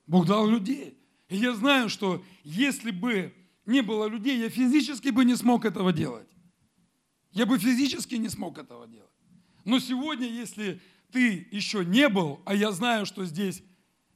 [0.07, 0.97] Бог дал людей.
[1.29, 5.93] И я знаю, что если бы не было людей, я физически бы не смог этого
[5.93, 6.29] делать.
[7.33, 9.11] Я бы физически не смог этого делать.
[9.65, 13.63] Но сегодня, если ты еще не был, а я знаю, что здесь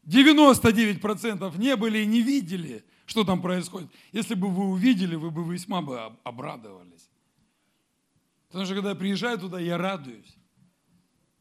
[0.07, 3.91] 99% не были и не видели, что там происходит.
[4.13, 7.11] Если бы вы увидели, вы бы весьма бы обрадовались.
[8.49, 10.37] Потому что когда я приезжаю туда, я радуюсь.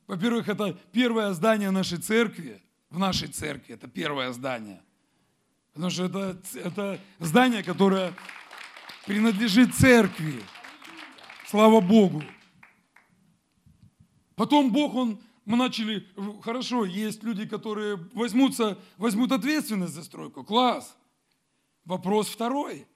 [0.10, 4.82] Во-первых, это первое здание нашей церкви, в нашей церкви, это первое здание.
[5.72, 8.16] Потому что это, это здание, которое
[9.06, 10.42] принадлежит церкви.
[11.46, 12.24] Слава Богу.
[14.34, 16.08] Потом Бог, Он мы начали,
[16.42, 20.44] хорошо, есть люди, которые возьмутся, возьмут ответственность за стройку.
[20.44, 20.98] Класс.
[21.86, 22.88] Вопрос второй.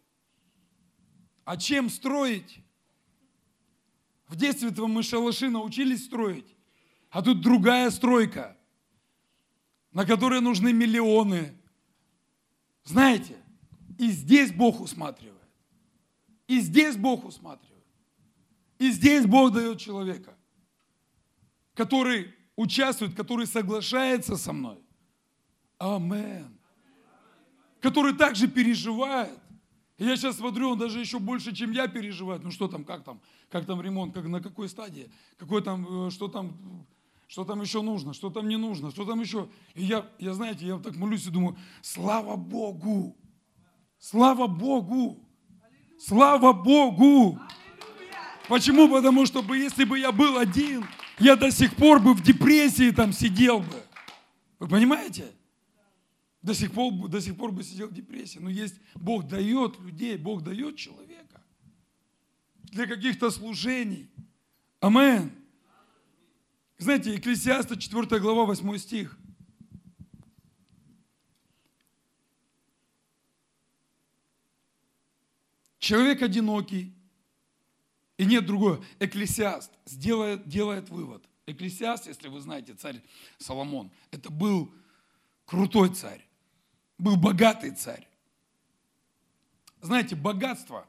[1.46, 2.58] А чем строить?
[4.28, 6.53] В детстве-то мы шалаши научились строить.
[7.14, 8.58] А тут другая стройка,
[9.92, 11.56] на которой нужны миллионы.
[12.84, 13.38] Знаете,
[14.00, 15.38] и здесь Бог усматривает.
[16.48, 17.86] И здесь Бог усматривает.
[18.80, 20.36] И здесь Бог дает человека,
[21.76, 24.80] который участвует, который соглашается со мной.
[25.78, 26.58] Амен.
[27.80, 29.38] Который также переживает.
[30.00, 32.44] я сейчас смотрю, он даже еще больше, чем я переживает.
[32.44, 36.10] Ну что там, как там, как там ремонт, как, на какой стадии, какой там, э,
[36.10, 36.88] что там,
[37.34, 39.50] что там еще нужно, что там не нужно, что там еще.
[39.74, 43.18] И я, я знаете, я так молюсь и думаю, слава Богу,
[43.98, 45.18] слава Богу,
[45.98, 47.40] слава Богу.
[48.48, 48.88] Почему?
[48.88, 50.86] Потому что если бы я был один,
[51.18, 53.84] я до сих пор бы в депрессии там сидел бы.
[54.60, 55.26] Вы понимаете?
[56.44, 58.38] До сих пор, до сих пор бы сидел в депрессии.
[58.38, 61.42] Но есть, Бог дает людей, Бог дает человека
[62.66, 64.12] для каких-то служений.
[64.82, 65.43] Амен.
[66.84, 69.18] Знаете, Екклесиаста 4 глава, 8 стих.
[75.80, 76.94] Человек одинокий,
[78.18, 78.84] и нет другого.
[79.00, 81.24] Экклесиаст сделает, делает вывод.
[81.46, 83.02] Экклесиаст, если вы знаете, царь
[83.38, 84.74] Соломон, это был
[85.46, 86.28] крутой царь,
[86.98, 88.06] был богатый царь.
[89.80, 90.86] Знаете, богатство,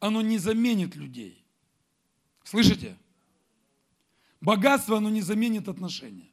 [0.00, 1.44] оно не заменит людей.
[2.44, 2.96] Слышите?
[4.42, 6.28] Богатство, оно не заменит отношения.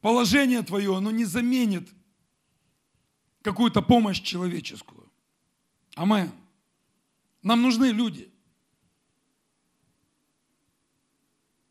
[0.00, 1.88] Положение твое, оно не заменит
[3.42, 5.12] какую-то помощь человеческую.
[5.94, 6.32] Амен.
[7.42, 8.32] Нам нужны люди.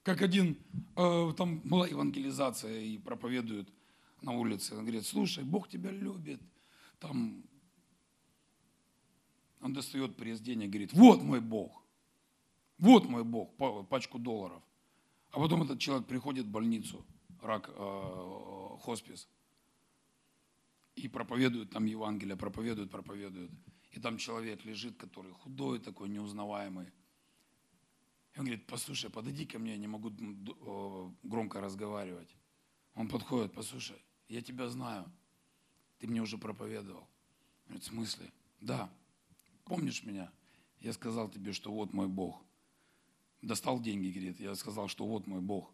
[0.03, 0.57] Как один,
[0.95, 3.68] э, там была евангелизация и проповедует
[4.22, 4.76] на улице.
[4.76, 6.41] Он говорит, слушай, Бог тебя любит.
[6.99, 7.43] Там
[9.59, 11.80] он достает пресс денег, говорит, вот мой Бог.
[12.82, 13.55] Вот мой Бог,
[13.89, 14.61] пачку долларов.
[15.29, 17.05] А потом этот человек приходит в больницу,
[17.39, 19.29] рак, э, хоспис,
[20.95, 23.51] и проповедует там Евангелие, проповедует, проповедует.
[23.91, 26.88] И там человек лежит, который худой такой, неузнаваемый.
[28.34, 30.11] И он говорит, послушай, подойди ко мне, я не могу
[31.21, 32.36] громко разговаривать.
[32.95, 35.05] Он подходит, послушай, я тебя знаю,
[35.99, 37.01] ты мне уже проповедовал.
[37.01, 37.07] Он
[37.67, 38.32] говорит, в смысле?
[38.59, 38.89] Да.
[39.65, 40.32] Помнишь меня?
[40.79, 42.43] Я сказал тебе, что вот мой Бог.
[43.42, 45.72] Достал деньги, говорит, я сказал, что вот мой Бог.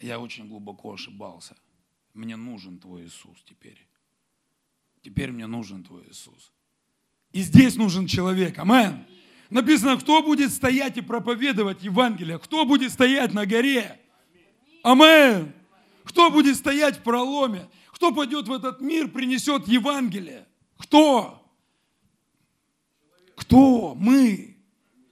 [0.00, 1.56] Я очень глубоко ошибался.
[2.12, 3.78] Мне нужен твой Иисус теперь.
[5.02, 6.52] Теперь мне нужен твой Иисус.
[7.32, 8.58] И здесь нужен человек.
[8.58, 9.04] Амен.
[9.50, 12.38] Написано, кто будет стоять и проповедовать Евангелие?
[12.38, 14.00] Кто будет стоять на горе?
[14.82, 15.52] Амен.
[16.04, 17.68] Кто будет стоять в проломе?
[17.92, 20.46] Кто пойдет в этот мир, принесет Евангелие?
[20.78, 21.44] Кто?
[23.36, 23.94] Кто?
[23.94, 24.56] Мы.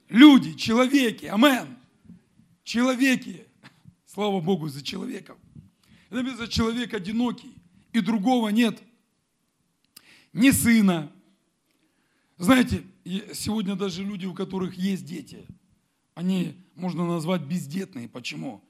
[0.09, 1.25] Люди, человеки.
[1.25, 1.72] Амен.
[2.63, 3.45] Человеки.
[4.05, 5.37] Слава Богу за человеком.
[6.09, 7.55] За человек одинокий,
[7.91, 8.81] и другого нет.
[10.31, 11.11] Ни сына,
[12.37, 12.83] знаете,
[13.33, 15.45] сегодня даже люди, у которых есть дети,
[16.13, 18.07] они можно назвать бездетные.
[18.07, 18.63] Почему?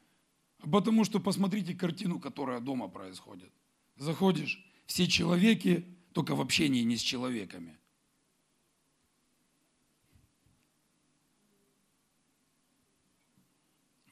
[0.59, 3.51] Потому что посмотрите картину, которая дома происходит.
[3.97, 7.77] Заходишь, все человеки, только в общении не с человеками.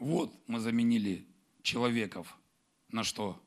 [0.02, 1.26] Вот мы заменили
[1.62, 2.38] человеков
[2.90, 3.42] на что?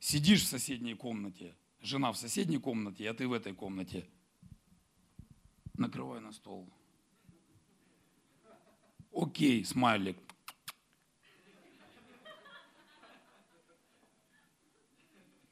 [0.00, 4.08] Сидишь в соседней комнате, жена в соседней комнате, а ты в этой комнате–
[5.78, 6.68] накрывай на стол.
[9.12, 10.16] Окей, смайлик.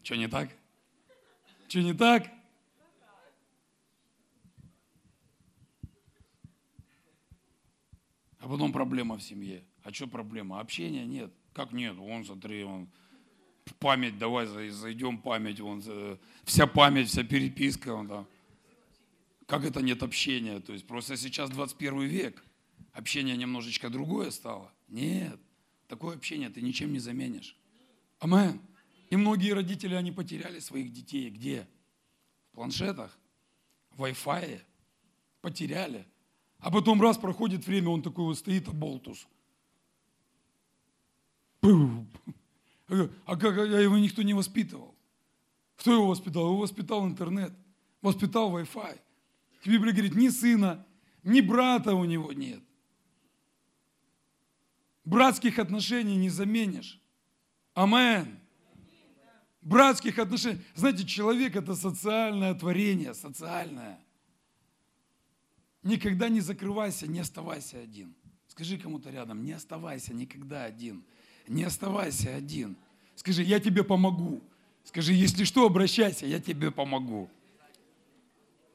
[0.03, 0.51] Что не так?
[1.69, 2.31] Что не так?
[8.39, 9.65] А потом проблема в семье.
[9.85, 10.61] А что проблема?
[10.61, 11.31] Общения нет.
[11.53, 11.97] Как нет?
[12.01, 12.89] Он, смотри, он
[13.79, 18.27] память, давай зайдем, память, он, э, вся память, вся переписка, он там.
[19.47, 20.59] Как это нет общения?
[20.61, 22.43] То есть просто сейчас 21 век,
[22.93, 24.73] общение немножечко другое стало.
[24.89, 25.39] Нет,
[25.87, 27.55] такое общение ты ничем не заменишь.
[28.21, 28.61] Амен.
[29.11, 31.29] И многие родители, они потеряли своих детей.
[31.29, 31.69] Где?
[32.53, 33.19] В планшетах,
[33.91, 34.63] в Wi-Fi.
[35.43, 36.07] Потеряли.
[36.59, 39.29] А потом раз проходит время, он такой вот стоит, а болтус.
[41.65, 44.95] А как я его никто не воспитывал?
[45.77, 46.47] Кто его воспитал?
[46.47, 47.53] Его воспитал интернет,
[48.03, 49.01] воспитал Wi-Fi.
[49.65, 50.87] Библия говорит, ни сына,
[51.23, 52.63] ни брата у него нет.
[55.05, 57.01] Братских отношений не заменишь.
[57.75, 58.39] Амен.
[59.63, 60.61] Братских отношений.
[60.75, 63.99] Знаете, человек это социальное творение, социальное.
[65.83, 68.15] Никогда не закрывайся, не оставайся один.
[68.49, 71.05] Скажи кому-то рядом, не оставайся никогда один.
[71.47, 72.77] Не оставайся один.
[73.17, 74.41] Скажи, я тебе помогу.
[74.85, 77.29] Скажи, если что, обращайся, я тебе помогу.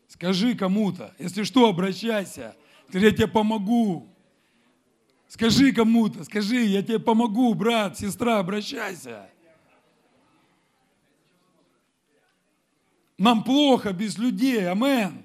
[0.08, 2.56] Скажи кому-то, если что, обращайся.
[2.92, 4.08] Я тебе помогу.
[5.28, 9.30] Скажи кому-то, скажи, я тебе помогу, брат, сестра, обращайся.
[13.20, 15.24] Нам плохо без людей, амен.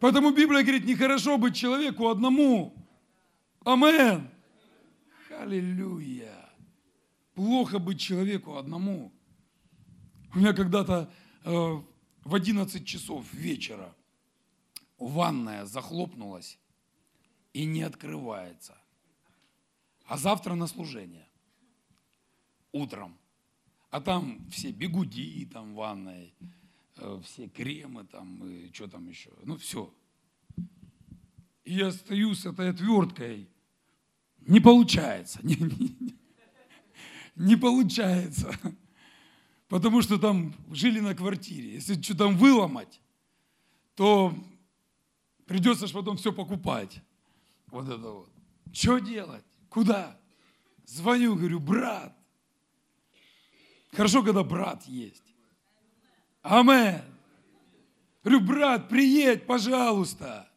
[0.00, 2.72] Поэтому Библия говорит, нехорошо быть человеку одному.
[3.64, 4.30] Амен.
[5.42, 6.48] Аллилуйя.
[7.34, 9.12] Плохо быть человеку одному.
[10.32, 11.12] У меня когда-то
[11.44, 13.92] э, в 11 часов вечера
[14.98, 16.60] ванная захлопнулась
[17.52, 18.78] и не открывается.
[20.04, 21.26] А завтра на служение.
[22.70, 23.18] Утром.
[23.90, 26.34] А там все бегуди там ванной,
[26.98, 29.30] э, все кремы там, и что там еще.
[29.42, 29.92] Ну, все.
[31.64, 33.51] И я стою с этой отверткой.
[34.46, 35.38] Не получается.
[35.42, 36.14] Не, не,
[37.36, 38.52] не получается.
[39.68, 41.74] Потому что там жили на квартире.
[41.74, 43.00] Если что там выломать,
[43.94, 44.34] то
[45.46, 47.00] придется же потом все покупать.
[47.68, 48.30] Вот это вот.
[48.72, 49.44] Что делать?
[49.70, 50.18] Куда?
[50.84, 52.14] Звоню, говорю, брат.
[53.92, 55.34] Хорошо, когда брат есть.
[56.42, 57.02] Амен.
[58.22, 60.48] Говорю, брат, приедь, пожалуйста.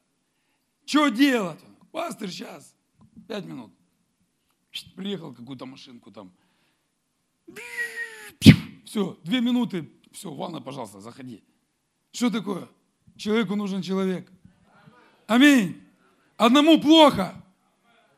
[0.86, 1.59] Что делать?
[1.91, 2.74] Пастор, сейчас.
[3.28, 3.71] Пять минут.
[4.95, 6.32] Приехал какую-то машинку там.
[8.86, 9.89] Все, две минуты.
[10.11, 11.43] Все, ванна, пожалуйста, заходи.
[12.11, 12.69] Что такое?
[13.17, 14.32] Человеку нужен человек.
[15.28, 15.82] Аминь.
[16.38, 17.43] Одному плохо.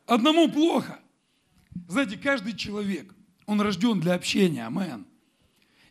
[0.05, 0.99] Одному плохо.
[1.87, 3.13] Знаете, каждый человек,
[3.45, 4.65] он рожден для общения.
[4.65, 5.05] Амен.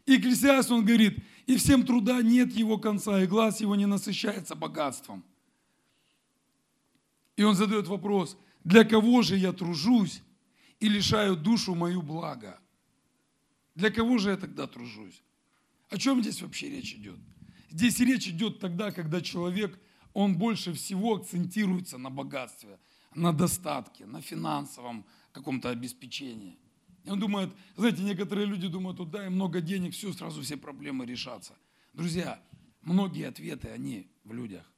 [0.05, 4.55] И Экклесиаст, он говорит, и всем труда нет его конца, и глаз его не насыщается
[4.55, 5.25] богатством.
[7.37, 8.37] И он задает вопрос,
[8.67, 10.23] для кого же я тружусь
[10.81, 12.59] и лишаю душу мою блага?
[13.77, 15.23] Для кого же я тогда тружусь?
[15.89, 17.17] О чем здесь вообще речь идет?
[17.71, 19.79] Здесь речь идет тогда, когда человек,
[20.15, 22.81] он больше всего акцентируется на богатстве,
[23.15, 26.59] на достатке, на финансовом каком-то обеспечении.
[27.05, 31.07] И он думает, знаете, некоторые люди думают, вот дай много денег, все, сразу все проблемы
[31.07, 31.55] решатся.
[31.93, 32.43] Друзья,
[32.83, 34.69] многие ответы, они в людях.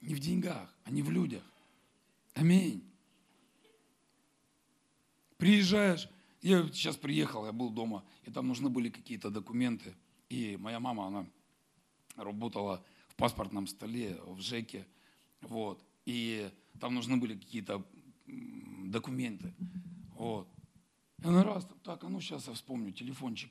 [0.00, 1.42] Не в деньгах, они в людях.
[2.36, 2.84] Аминь.
[5.38, 6.06] Приезжаешь,
[6.42, 9.94] я сейчас приехал, я был дома, и там нужны были какие-то документы.
[10.28, 11.26] И моя мама, она
[12.16, 14.86] работала в паспортном столе в ЖЭКе,
[15.40, 15.82] вот.
[16.04, 17.82] И там нужны были какие-то
[18.26, 19.54] документы,
[20.14, 20.46] вот.
[21.24, 23.50] И она раз, так, а ну сейчас я вспомню, телефончик.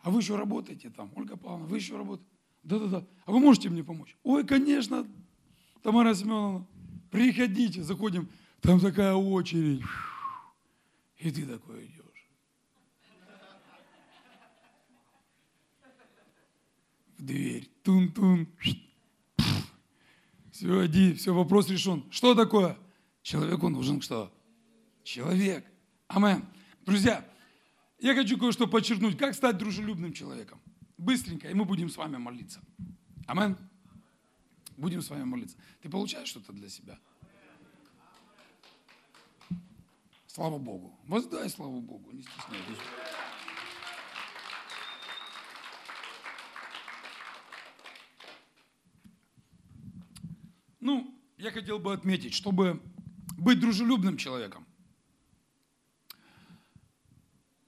[0.00, 2.28] А вы еще работаете там, Ольга Павловна, вы еще работаете?
[2.64, 3.06] Да-да-да.
[3.24, 4.16] А вы можете мне помочь?
[4.24, 5.06] Ой, конечно,
[5.82, 6.66] Тамара Семеновна,
[7.12, 8.28] приходите, заходим,
[8.60, 9.82] там такая очередь.
[11.18, 12.28] И ты такой идешь.
[17.18, 18.48] В дверь, тун-тун.
[20.50, 22.04] Все, иди, все, вопрос решен.
[22.10, 22.76] Что такое?
[23.22, 24.32] Человеку нужен что?
[25.04, 25.64] Человек.
[26.08, 26.44] Амен.
[26.84, 27.24] Друзья,
[28.00, 29.16] я хочу кое-что подчеркнуть.
[29.16, 30.60] Как стать дружелюбным человеком?
[30.98, 32.60] Быстренько, и мы будем с вами молиться.
[33.26, 33.56] Амен.
[34.76, 35.56] Будем с вами молиться.
[35.80, 36.98] Ты получаешь что-то для себя?
[40.26, 40.98] Слава Богу.
[41.06, 42.78] Воздай славу Богу, не стесняйтесь.
[50.80, 52.80] Ну, я хотел бы отметить, чтобы
[53.38, 54.66] быть дружелюбным человеком,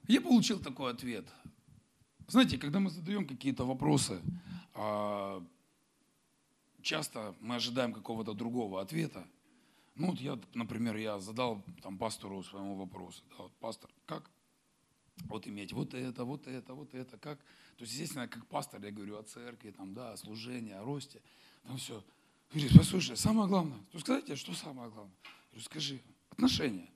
[0.07, 1.27] я получил такой ответ.
[2.27, 4.19] Знаете, когда мы задаем какие-то вопросы,
[4.73, 5.45] а,
[6.85, 9.27] часто мы ожидаем какого-то другого ответа.
[9.95, 13.23] Ну вот я, например, я задал там пастору своему вопросу.
[13.31, 14.29] Да, вот, пастор, как
[15.25, 17.39] вот иметь вот это, вот это, вот это, как?
[17.77, 21.21] То есть, естественно, как пастор я говорю о церкви, там, да, о служении, о росте.
[21.63, 22.03] Там все.
[22.51, 25.15] Говорит, послушай, самое главное, то сказать, что самое главное?
[25.23, 26.89] Я говорю, скажи, отношения.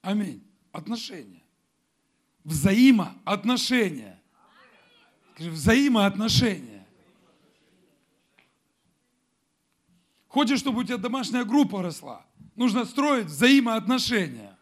[0.00, 0.42] Аминь.
[0.72, 1.42] Отношения.
[2.44, 4.22] Взаимоотношения.
[5.34, 6.75] Скажи, взаимоотношения.
[10.36, 12.26] Хочешь, чтобы у тебя домашняя группа росла?
[12.56, 14.54] Нужно строить взаимоотношения.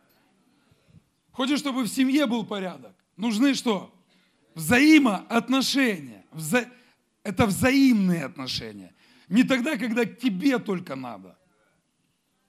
[1.32, 2.94] Хочешь, чтобы в семье был порядок?
[3.16, 3.92] Нужны что?
[4.54, 6.24] Взаимоотношения.
[6.30, 6.70] Вза...
[7.24, 8.94] Это взаимные отношения.
[9.28, 11.36] Не тогда, когда тебе только надо,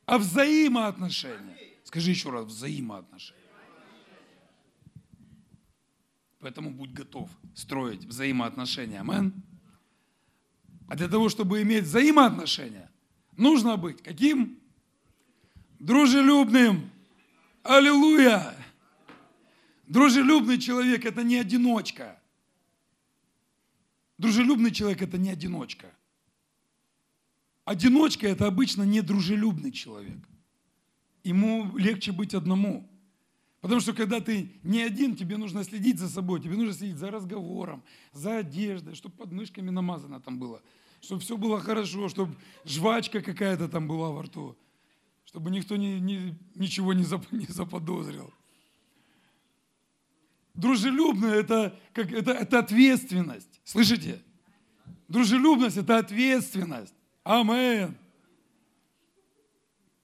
[0.05, 1.57] а взаимоотношения.
[1.83, 3.41] Скажи еще раз, взаимоотношения.
[6.41, 8.99] Поэтому будь готов строить взаимоотношения.
[8.99, 9.33] Амен.
[10.87, 12.91] А для того, чтобы иметь взаимоотношения,
[13.37, 14.59] нужно быть каким?
[15.79, 16.89] Дружелюбным.
[17.63, 18.55] Аллилуйя!
[19.87, 22.19] Дружелюбный человек– это не одиночка.
[24.17, 25.93] Дружелюбный человек– это не одиночка.
[27.65, 30.17] Одиночка– это обычно недружелюбный человек.
[31.23, 32.89] Ему легче быть одному–
[33.65, 37.09] Потому что когда ты не один, тебе нужно следить за собой, тебе нужно следить за
[37.09, 40.61] разговором, за одеждой, чтобы под мышками намазано там было,
[41.05, 42.35] чтобы все было хорошо, чтобы
[42.65, 44.57] жвачка какая-то там была во рту,
[45.23, 48.33] чтобы никто ни, ни, ничего не, зап, не заподозрил.
[50.55, 53.59] Дружелюбно это, как, это, это ответственность.
[53.63, 54.21] Слышите?
[55.07, 56.93] Дружелюбность– это ответственность.
[57.23, 57.95] Амен.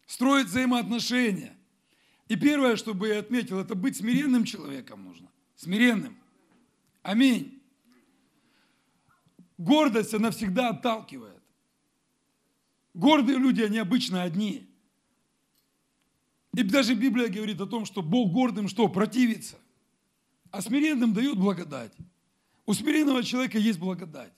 [0.06, 1.58] Строить взаимоотношения.
[2.28, 5.32] И первое, что бы я отметил, это быть смиренным человеком нужно.
[5.56, 6.18] Смиренным.
[7.02, 7.61] Аминь.
[9.62, 11.40] Гордость, она всегда отталкивает.
[12.96, 14.68] Гордые люди, они обычно одни.
[16.56, 18.90] И даже Библия говорит о том, что Бог гордым что?
[18.90, 19.58] Противится.
[20.50, 21.94] А смиренным дает благодать.
[22.66, 24.34] У смиренного человека есть благодать.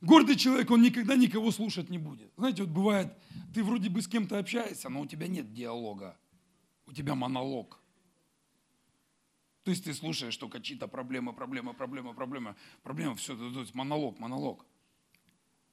[0.00, 2.32] Гордый человек, он никогда никого слушать не будет.
[2.38, 3.12] Знаете, вот бывает,
[3.54, 6.16] ты вроде бы с кем-то общаешься, но у тебя нет диалога.
[6.86, 7.81] У тебя монолог.
[9.64, 13.36] То есть ты слушаешь только чьи-то проблемы, проблемы, проблемы, проблемы, проблемы, все,
[13.74, 14.66] монолог, монолог.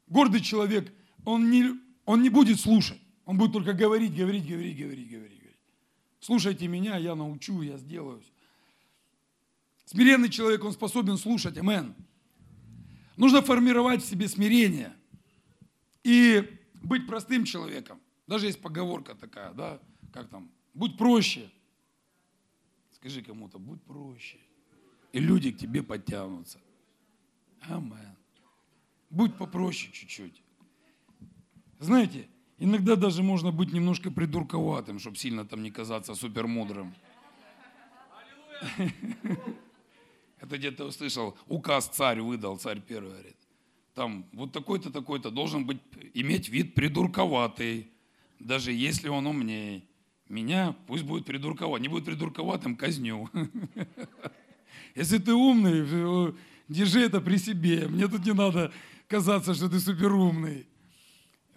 [0.08, 0.94] Гордый человек,
[1.26, 3.00] он не, он не будет слушать.
[3.26, 5.40] Он будет только говорить, говорить, говорить, говорить, говорить.
[5.40, 5.58] говорить.
[6.20, 8.22] Слушайте меня, я научу, я сделаю.
[9.86, 11.58] Смиренный человек, он способен слушать.
[11.58, 11.96] Амен.
[13.18, 14.94] Нужно формировать в себе смирение
[16.04, 16.48] и
[16.84, 18.00] быть простым человеком.
[18.28, 19.80] Даже есть поговорка такая, да,
[20.14, 21.50] как там, будь проще.
[23.00, 24.38] Скажи кому-то, будь проще.
[25.14, 26.60] И люди к тебе подтянутся.
[27.62, 28.16] Амен.
[29.10, 30.44] Будь попроще чуть-чуть.
[31.80, 32.28] Знаете,
[32.58, 36.94] иногда даже можно быть немножко придурковатым, чтобы сильно там не казаться супермудрым.
[40.40, 43.38] Это где-то услышал, указ царь выдал, царь первый говорит.
[43.94, 45.80] Там вот такой-то, такой-то должен быть,
[46.14, 47.92] иметь вид придурковатый,
[48.40, 49.84] даже если он умнее.
[50.30, 51.82] Меня пусть будет придурковат.
[51.82, 53.30] Не будет придурковатым, казню.
[54.96, 56.36] Если ты умный,
[56.68, 57.88] держи это при себе.
[57.88, 58.72] Мне тут не надо
[59.08, 60.68] казаться, что ты суперумный.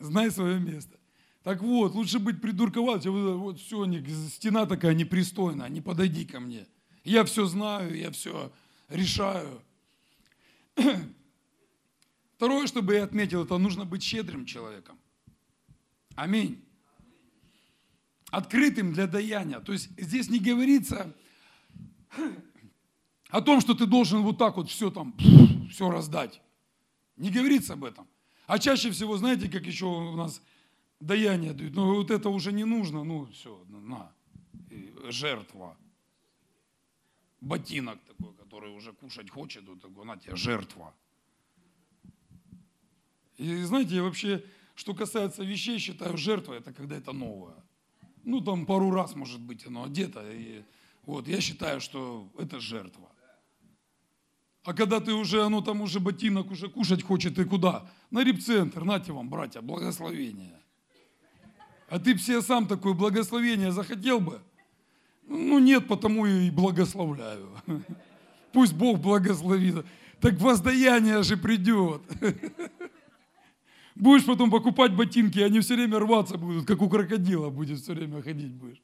[0.01, 0.99] Знай свое место.
[1.43, 3.39] Так вот, лучше быть придурковатым.
[3.39, 3.85] Вот все,
[4.31, 6.66] стена такая непристойная, не подойди ко мне.
[7.05, 8.53] Я все знаю, я все
[8.89, 9.61] решаю.
[12.37, 14.99] Второе, чтобы я отметил, это нужно быть щедрым человеком.
[16.14, 16.64] Аминь.
[18.33, 19.61] Открытым для даяния.
[19.61, 21.14] То есть здесь не говорится
[23.28, 25.14] о том, что ты должен вот так вот все там,
[25.70, 26.41] все раздать.
[27.16, 28.09] Не говорится об этом.
[28.47, 30.41] А чаще всего, знаете, как еще у нас
[30.99, 31.74] даяние дают?
[31.74, 34.11] Ну вот это уже не нужно, ну все, на,
[35.11, 35.76] жертва.
[37.43, 40.95] Ботинок такой, который уже кушать хочет, вот такой, на тебе жертва.
[43.37, 44.43] И знаете, вообще,
[44.74, 47.62] что касается вещей, считаю, жертва это когда это новое.
[48.25, 50.23] Ну, там пару раз, может быть, оно одето.
[50.31, 50.62] И,
[51.05, 53.09] вот, я считаю, что это жертва.
[54.64, 57.91] А когда ты уже, оно там уже ботинок уже кушать хочет, и куда?
[58.11, 60.61] На репцентр, нате вам, братья, благословение.
[61.89, 64.41] А ты все сам такое благословение захотел бы?
[65.27, 67.51] Ну нет, потому и благословляю.
[68.53, 69.85] Пусть Бог благословит.
[70.20, 72.03] Так воздаяние же придет.
[73.95, 78.22] Будешь потом покупать ботинки, они все время рваться будут, как у крокодила будет все время
[78.22, 78.82] ходить будешь.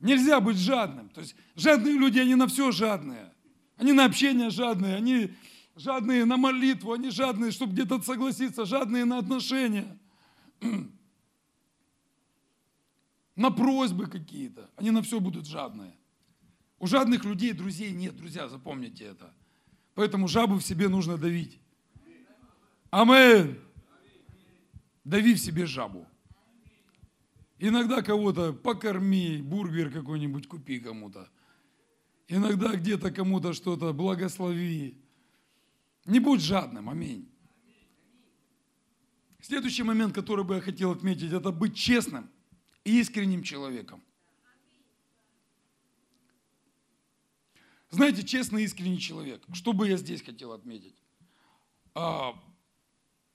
[0.00, 1.10] Нельзя быть жадным.
[1.10, 3.32] То есть жадные люди, они на все жадные.
[3.76, 5.34] Они на общение жадные, они
[5.76, 9.98] жадные на молитву, они жадные, чтобы где-то согласиться, жадные на отношения,
[13.36, 14.70] на просьбы какие-то.
[14.76, 15.94] Они на все будут жадные.
[16.78, 19.32] У жадных людей друзей нет, друзья, запомните это.
[19.94, 21.60] Поэтому жабу в себе нужно давить.
[22.90, 23.60] Амен.
[25.04, 26.06] Дави в себе жабу.
[27.58, 31.28] Иногда кого-то покорми, бургер какой-нибудь купи кому-то.
[32.26, 34.98] Иногда где-то кому-то что-то благослови.
[36.06, 37.28] Не будь жадным, аминь.
[39.40, 42.30] Следующий момент, который бы я хотел отметить, это быть честным
[42.84, 44.02] и искренним человеком.
[47.90, 49.42] Знаете, честный искренний человек.
[49.52, 50.96] Что бы я здесь хотел отметить?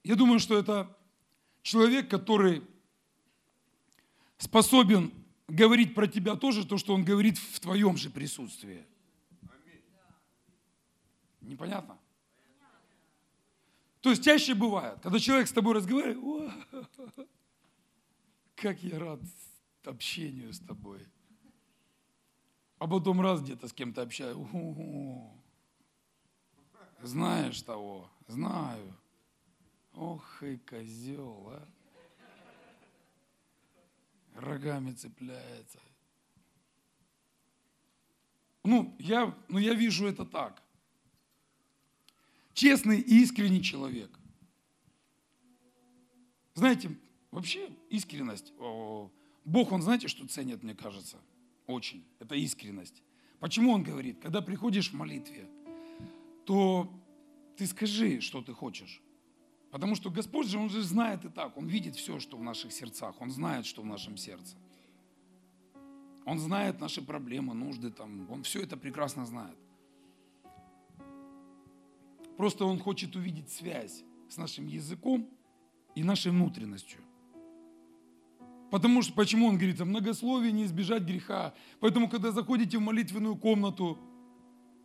[0.06, 0.96] Я думаю, что это
[1.64, 2.62] человек, который
[4.38, 5.12] способен
[5.48, 8.86] говорить про тебя тоже то, что он говорит в твоем же присутствии.
[11.42, 11.98] Непонятно?
[14.02, 16.54] То есть чаще бывает, когда человек с тобой разговаривает,
[18.54, 19.22] как я рад
[19.86, 21.00] общению с тобой.
[22.78, 24.38] А потом раз где-то с кем-то общаюсь,
[27.02, 28.96] знаешь того, знаю.
[29.96, 31.68] Ох и козел, а.
[34.36, 35.80] Рогами цепляется.
[38.66, 40.62] Ну я, ну, я вижу это так.
[42.54, 44.10] Честный и искренний человек.
[46.56, 46.98] Знаете,
[47.32, 48.54] вообще искренность.
[48.58, 51.18] Бог, Он знаете, что ценит, мне кажется?
[51.68, 52.06] Очень.
[52.20, 53.02] Это искренность.
[53.40, 54.20] Почему Он говорит?
[54.22, 55.48] Когда приходишь в молитве,
[56.46, 56.92] то
[57.56, 59.02] ты скажи, что ты хочешь.
[59.72, 62.72] Потому что Господь же, Он же знает и так, Он видит все, что в наших
[62.72, 64.56] сердцах, Он знает, что в нашем сердце.
[66.26, 69.58] Он знает наши проблемы, нужды, там, Он все это прекрасно знает.
[72.38, 75.30] Просто Он хочет увидеть связь с нашим языком
[75.96, 77.02] и нашей внутренностью.
[78.72, 81.54] Потому что, почему он говорит, о многословии не избежать греха.
[81.80, 84.00] Поэтому, когда заходите в молитвенную комнату,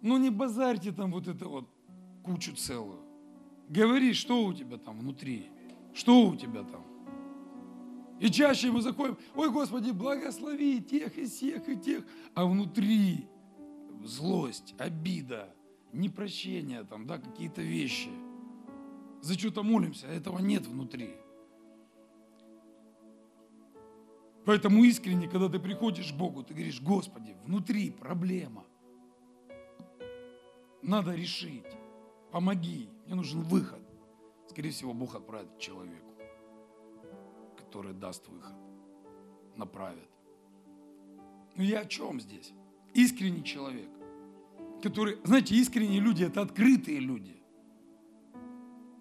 [0.01, 1.69] ну не базарьте там вот это вот
[2.23, 3.10] кучу целую.
[3.71, 5.49] Говори, что у тебя там внутри.
[5.95, 6.85] Что у тебя там?
[8.19, 12.05] И чаще мы заходим, ой, Господи, благослови тех и всех и тех.
[12.35, 13.29] А внутри
[14.05, 15.55] злость, обида,
[15.93, 18.11] непрощение, там, да, какие-то вещи.
[19.23, 21.15] За что-то молимся, а этого нет внутри.
[24.47, 28.65] Поэтому искренне, когда ты приходишь к Богу, ты говоришь, Господи, внутри проблема.
[30.83, 31.80] Надо решить.
[32.33, 32.89] Помоги.
[33.07, 33.81] Мне нужен выход.
[34.49, 36.13] Скорее всего, Бог отправит человеку,
[37.57, 38.55] который даст выход,
[39.57, 40.09] направит.
[41.57, 42.53] Но я о чем здесь?
[42.95, 43.89] Искренний человек,
[44.83, 47.37] который, знаете, искренние люди– это открытые люди.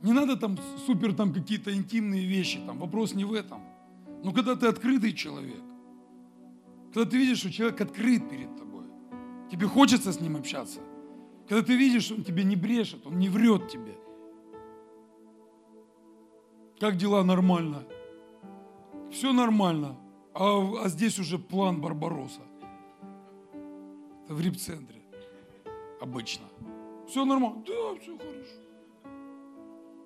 [0.01, 3.63] Не надо там супер там какие-то интимные вещи, там вопрос не в этом.
[4.23, 5.61] Но когда ты открытый человек,
[6.93, 8.85] когда ты видишь, что человек открыт перед тобой,
[9.51, 10.79] тебе хочется с ним общаться,
[11.49, 13.97] когда ты видишь, что он тебе не брешет, он не врет тебе.
[16.79, 17.23] Как дела?
[17.23, 17.83] Нормально.
[19.11, 19.97] Все нормально.
[20.35, 22.41] А, а здесь уже план Барбароса.
[24.25, 25.01] Это в рип-центре.
[25.99, 26.45] Обычно.
[27.07, 27.63] Все нормально.
[27.65, 28.59] Да, все хорошо.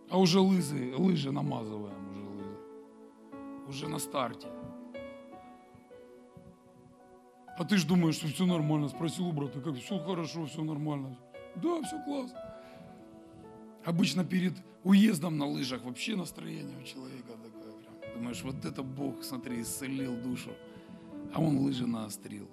[0.10, 2.04] А уже лыжи, лыжи намазываем
[3.68, 4.48] уже на старте.
[7.58, 8.88] А ты же думаешь, что все нормально.
[8.88, 11.18] Спросил у брата, как все хорошо, все нормально.
[11.56, 12.40] Да, все классно.
[13.86, 17.74] Обычно перед уездом на лыжах вообще настроение у человека такое.
[17.74, 18.14] Прям.
[18.16, 20.52] Думаешь, вот это Бог, смотри, исцелил душу.
[21.34, 22.50] А он лыжи наострил.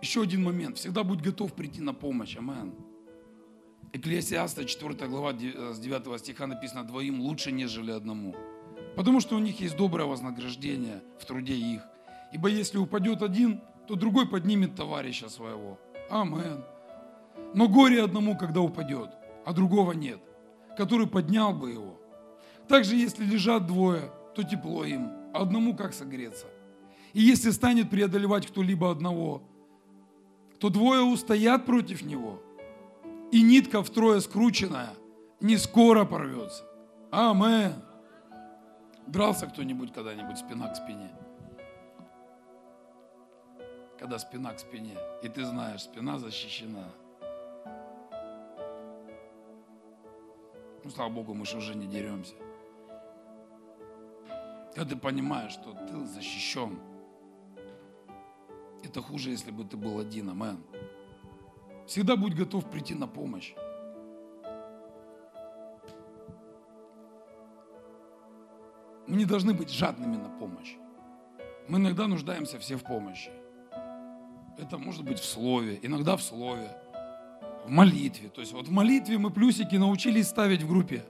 [0.00, 0.78] Еще один момент.
[0.78, 2.36] Всегда будь готов прийти на помощь.
[2.36, 2.74] Аминь.
[3.92, 8.34] Экклесиаста 4 глава с 9 стиха написано «Двоим лучше, нежели одному».
[8.96, 11.82] Потому что у них есть доброе вознаграждение в труде их.
[12.32, 15.78] Ибо если упадет один, то другой поднимет товарища своего.
[16.10, 16.64] Амен.
[17.54, 19.10] Но горе одному, когда упадет,
[19.44, 20.20] а другого нет,
[20.76, 21.98] который поднял бы его.
[22.68, 26.46] Также, если лежат двое, то тепло им, а одному как согреться.
[27.12, 29.42] И если станет преодолевать кто-либо одного,
[30.58, 32.40] то двое устоят против него–
[33.32, 34.90] и нитка втрое скрученная
[35.40, 36.64] не скоро порвется.
[37.10, 37.72] Амен.
[39.06, 41.10] Дрался кто-нибудь когда-нибудь спина к спине?
[44.02, 46.88] Когда спина к спине, и ты знаешь, спина защищена.
[50.82, 52.34] Ну, слава Богу, мы же уже не деремся.
[54.74, 56.80] Когда ты понимаешь, что ты защищен,
[58.82, 60.64] это хуже, если бы ты был один, амен.
[61.86, 63.54] Всегда будь готов прийти на помощь.
[69.06, 70.74] Мы не должны быть жадными на помощь.
[71.68, 73.30] Мы иногда нуждаемся все в помощи.
[74.58, 76.70] Это может быть в слове, иногда в слове,
[77.64, 78.28] в молитве.
[78.28, 81.04] То есть вот в молитве мы плюсики научились ставить в группе.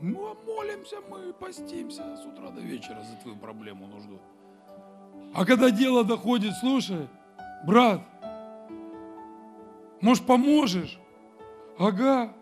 [0.00, 4.20] Ну, а молимся мы, постимся с утра до вечера за твою проблему, нужду.
[5.34, 7.08] А когда дело доходит, слушай,
[7.66, 8.02] брат,
[10.00, 10.98] может, поможешь?
[11.78, 12.32] Ага.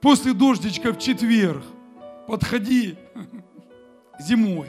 [0.00, 1.62] После дождичка в четверг
[2.26, 2.96] подходи
[4.18, 4.68] зимой.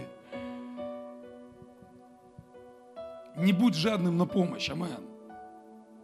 [3.38, 5.06] Не будь жадным на помощь, амен.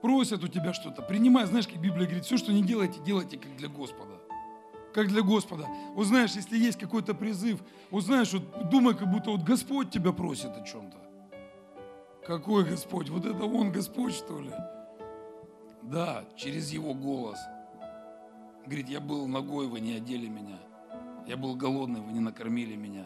[0.02, 1.46] Просят у тебя что-то, принимай.
[1.46, 4.14] Знаешь, как Библия говорит, все, что не делайте, делайте как для Господа.
[4.94, 5.68] Как для Господа.
[5.94, 7.60] Вот знаешь, если есть какой-то призыв,
[7.92, 10.98] вот знаешь, вот думай, как будто вот Господь тебя просит о чем-то.
[12.26, 13.10] Какой Господь?
[13.10, 14.52] Вот это Он Господь, что ли?
[15.82, 17.40] Да, через его голос.
[18.66, 20.60] Говорит, я был ногой, вы не одели меня.
[21.26, 23.06] Я был голодный, вы не накормили меня.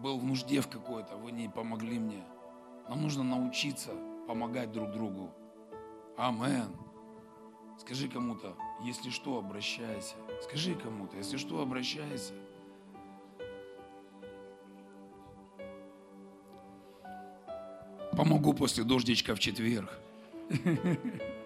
[0.00, 2.24] Был в нужде в какой-то, вы не помогли мне.
[2.88, 3.90] Нам нужно научиться
[4.26, 5.30] помогать друг другу.
[6.16, 6.74] Амен.
[7.78, 10.14] Скажи кому-то, если что, обращайся.
[10.42, 12.32] Скажи кому-то, если что, обращайся.
[18.16, 20.00] Помогу после дождичка в четверг.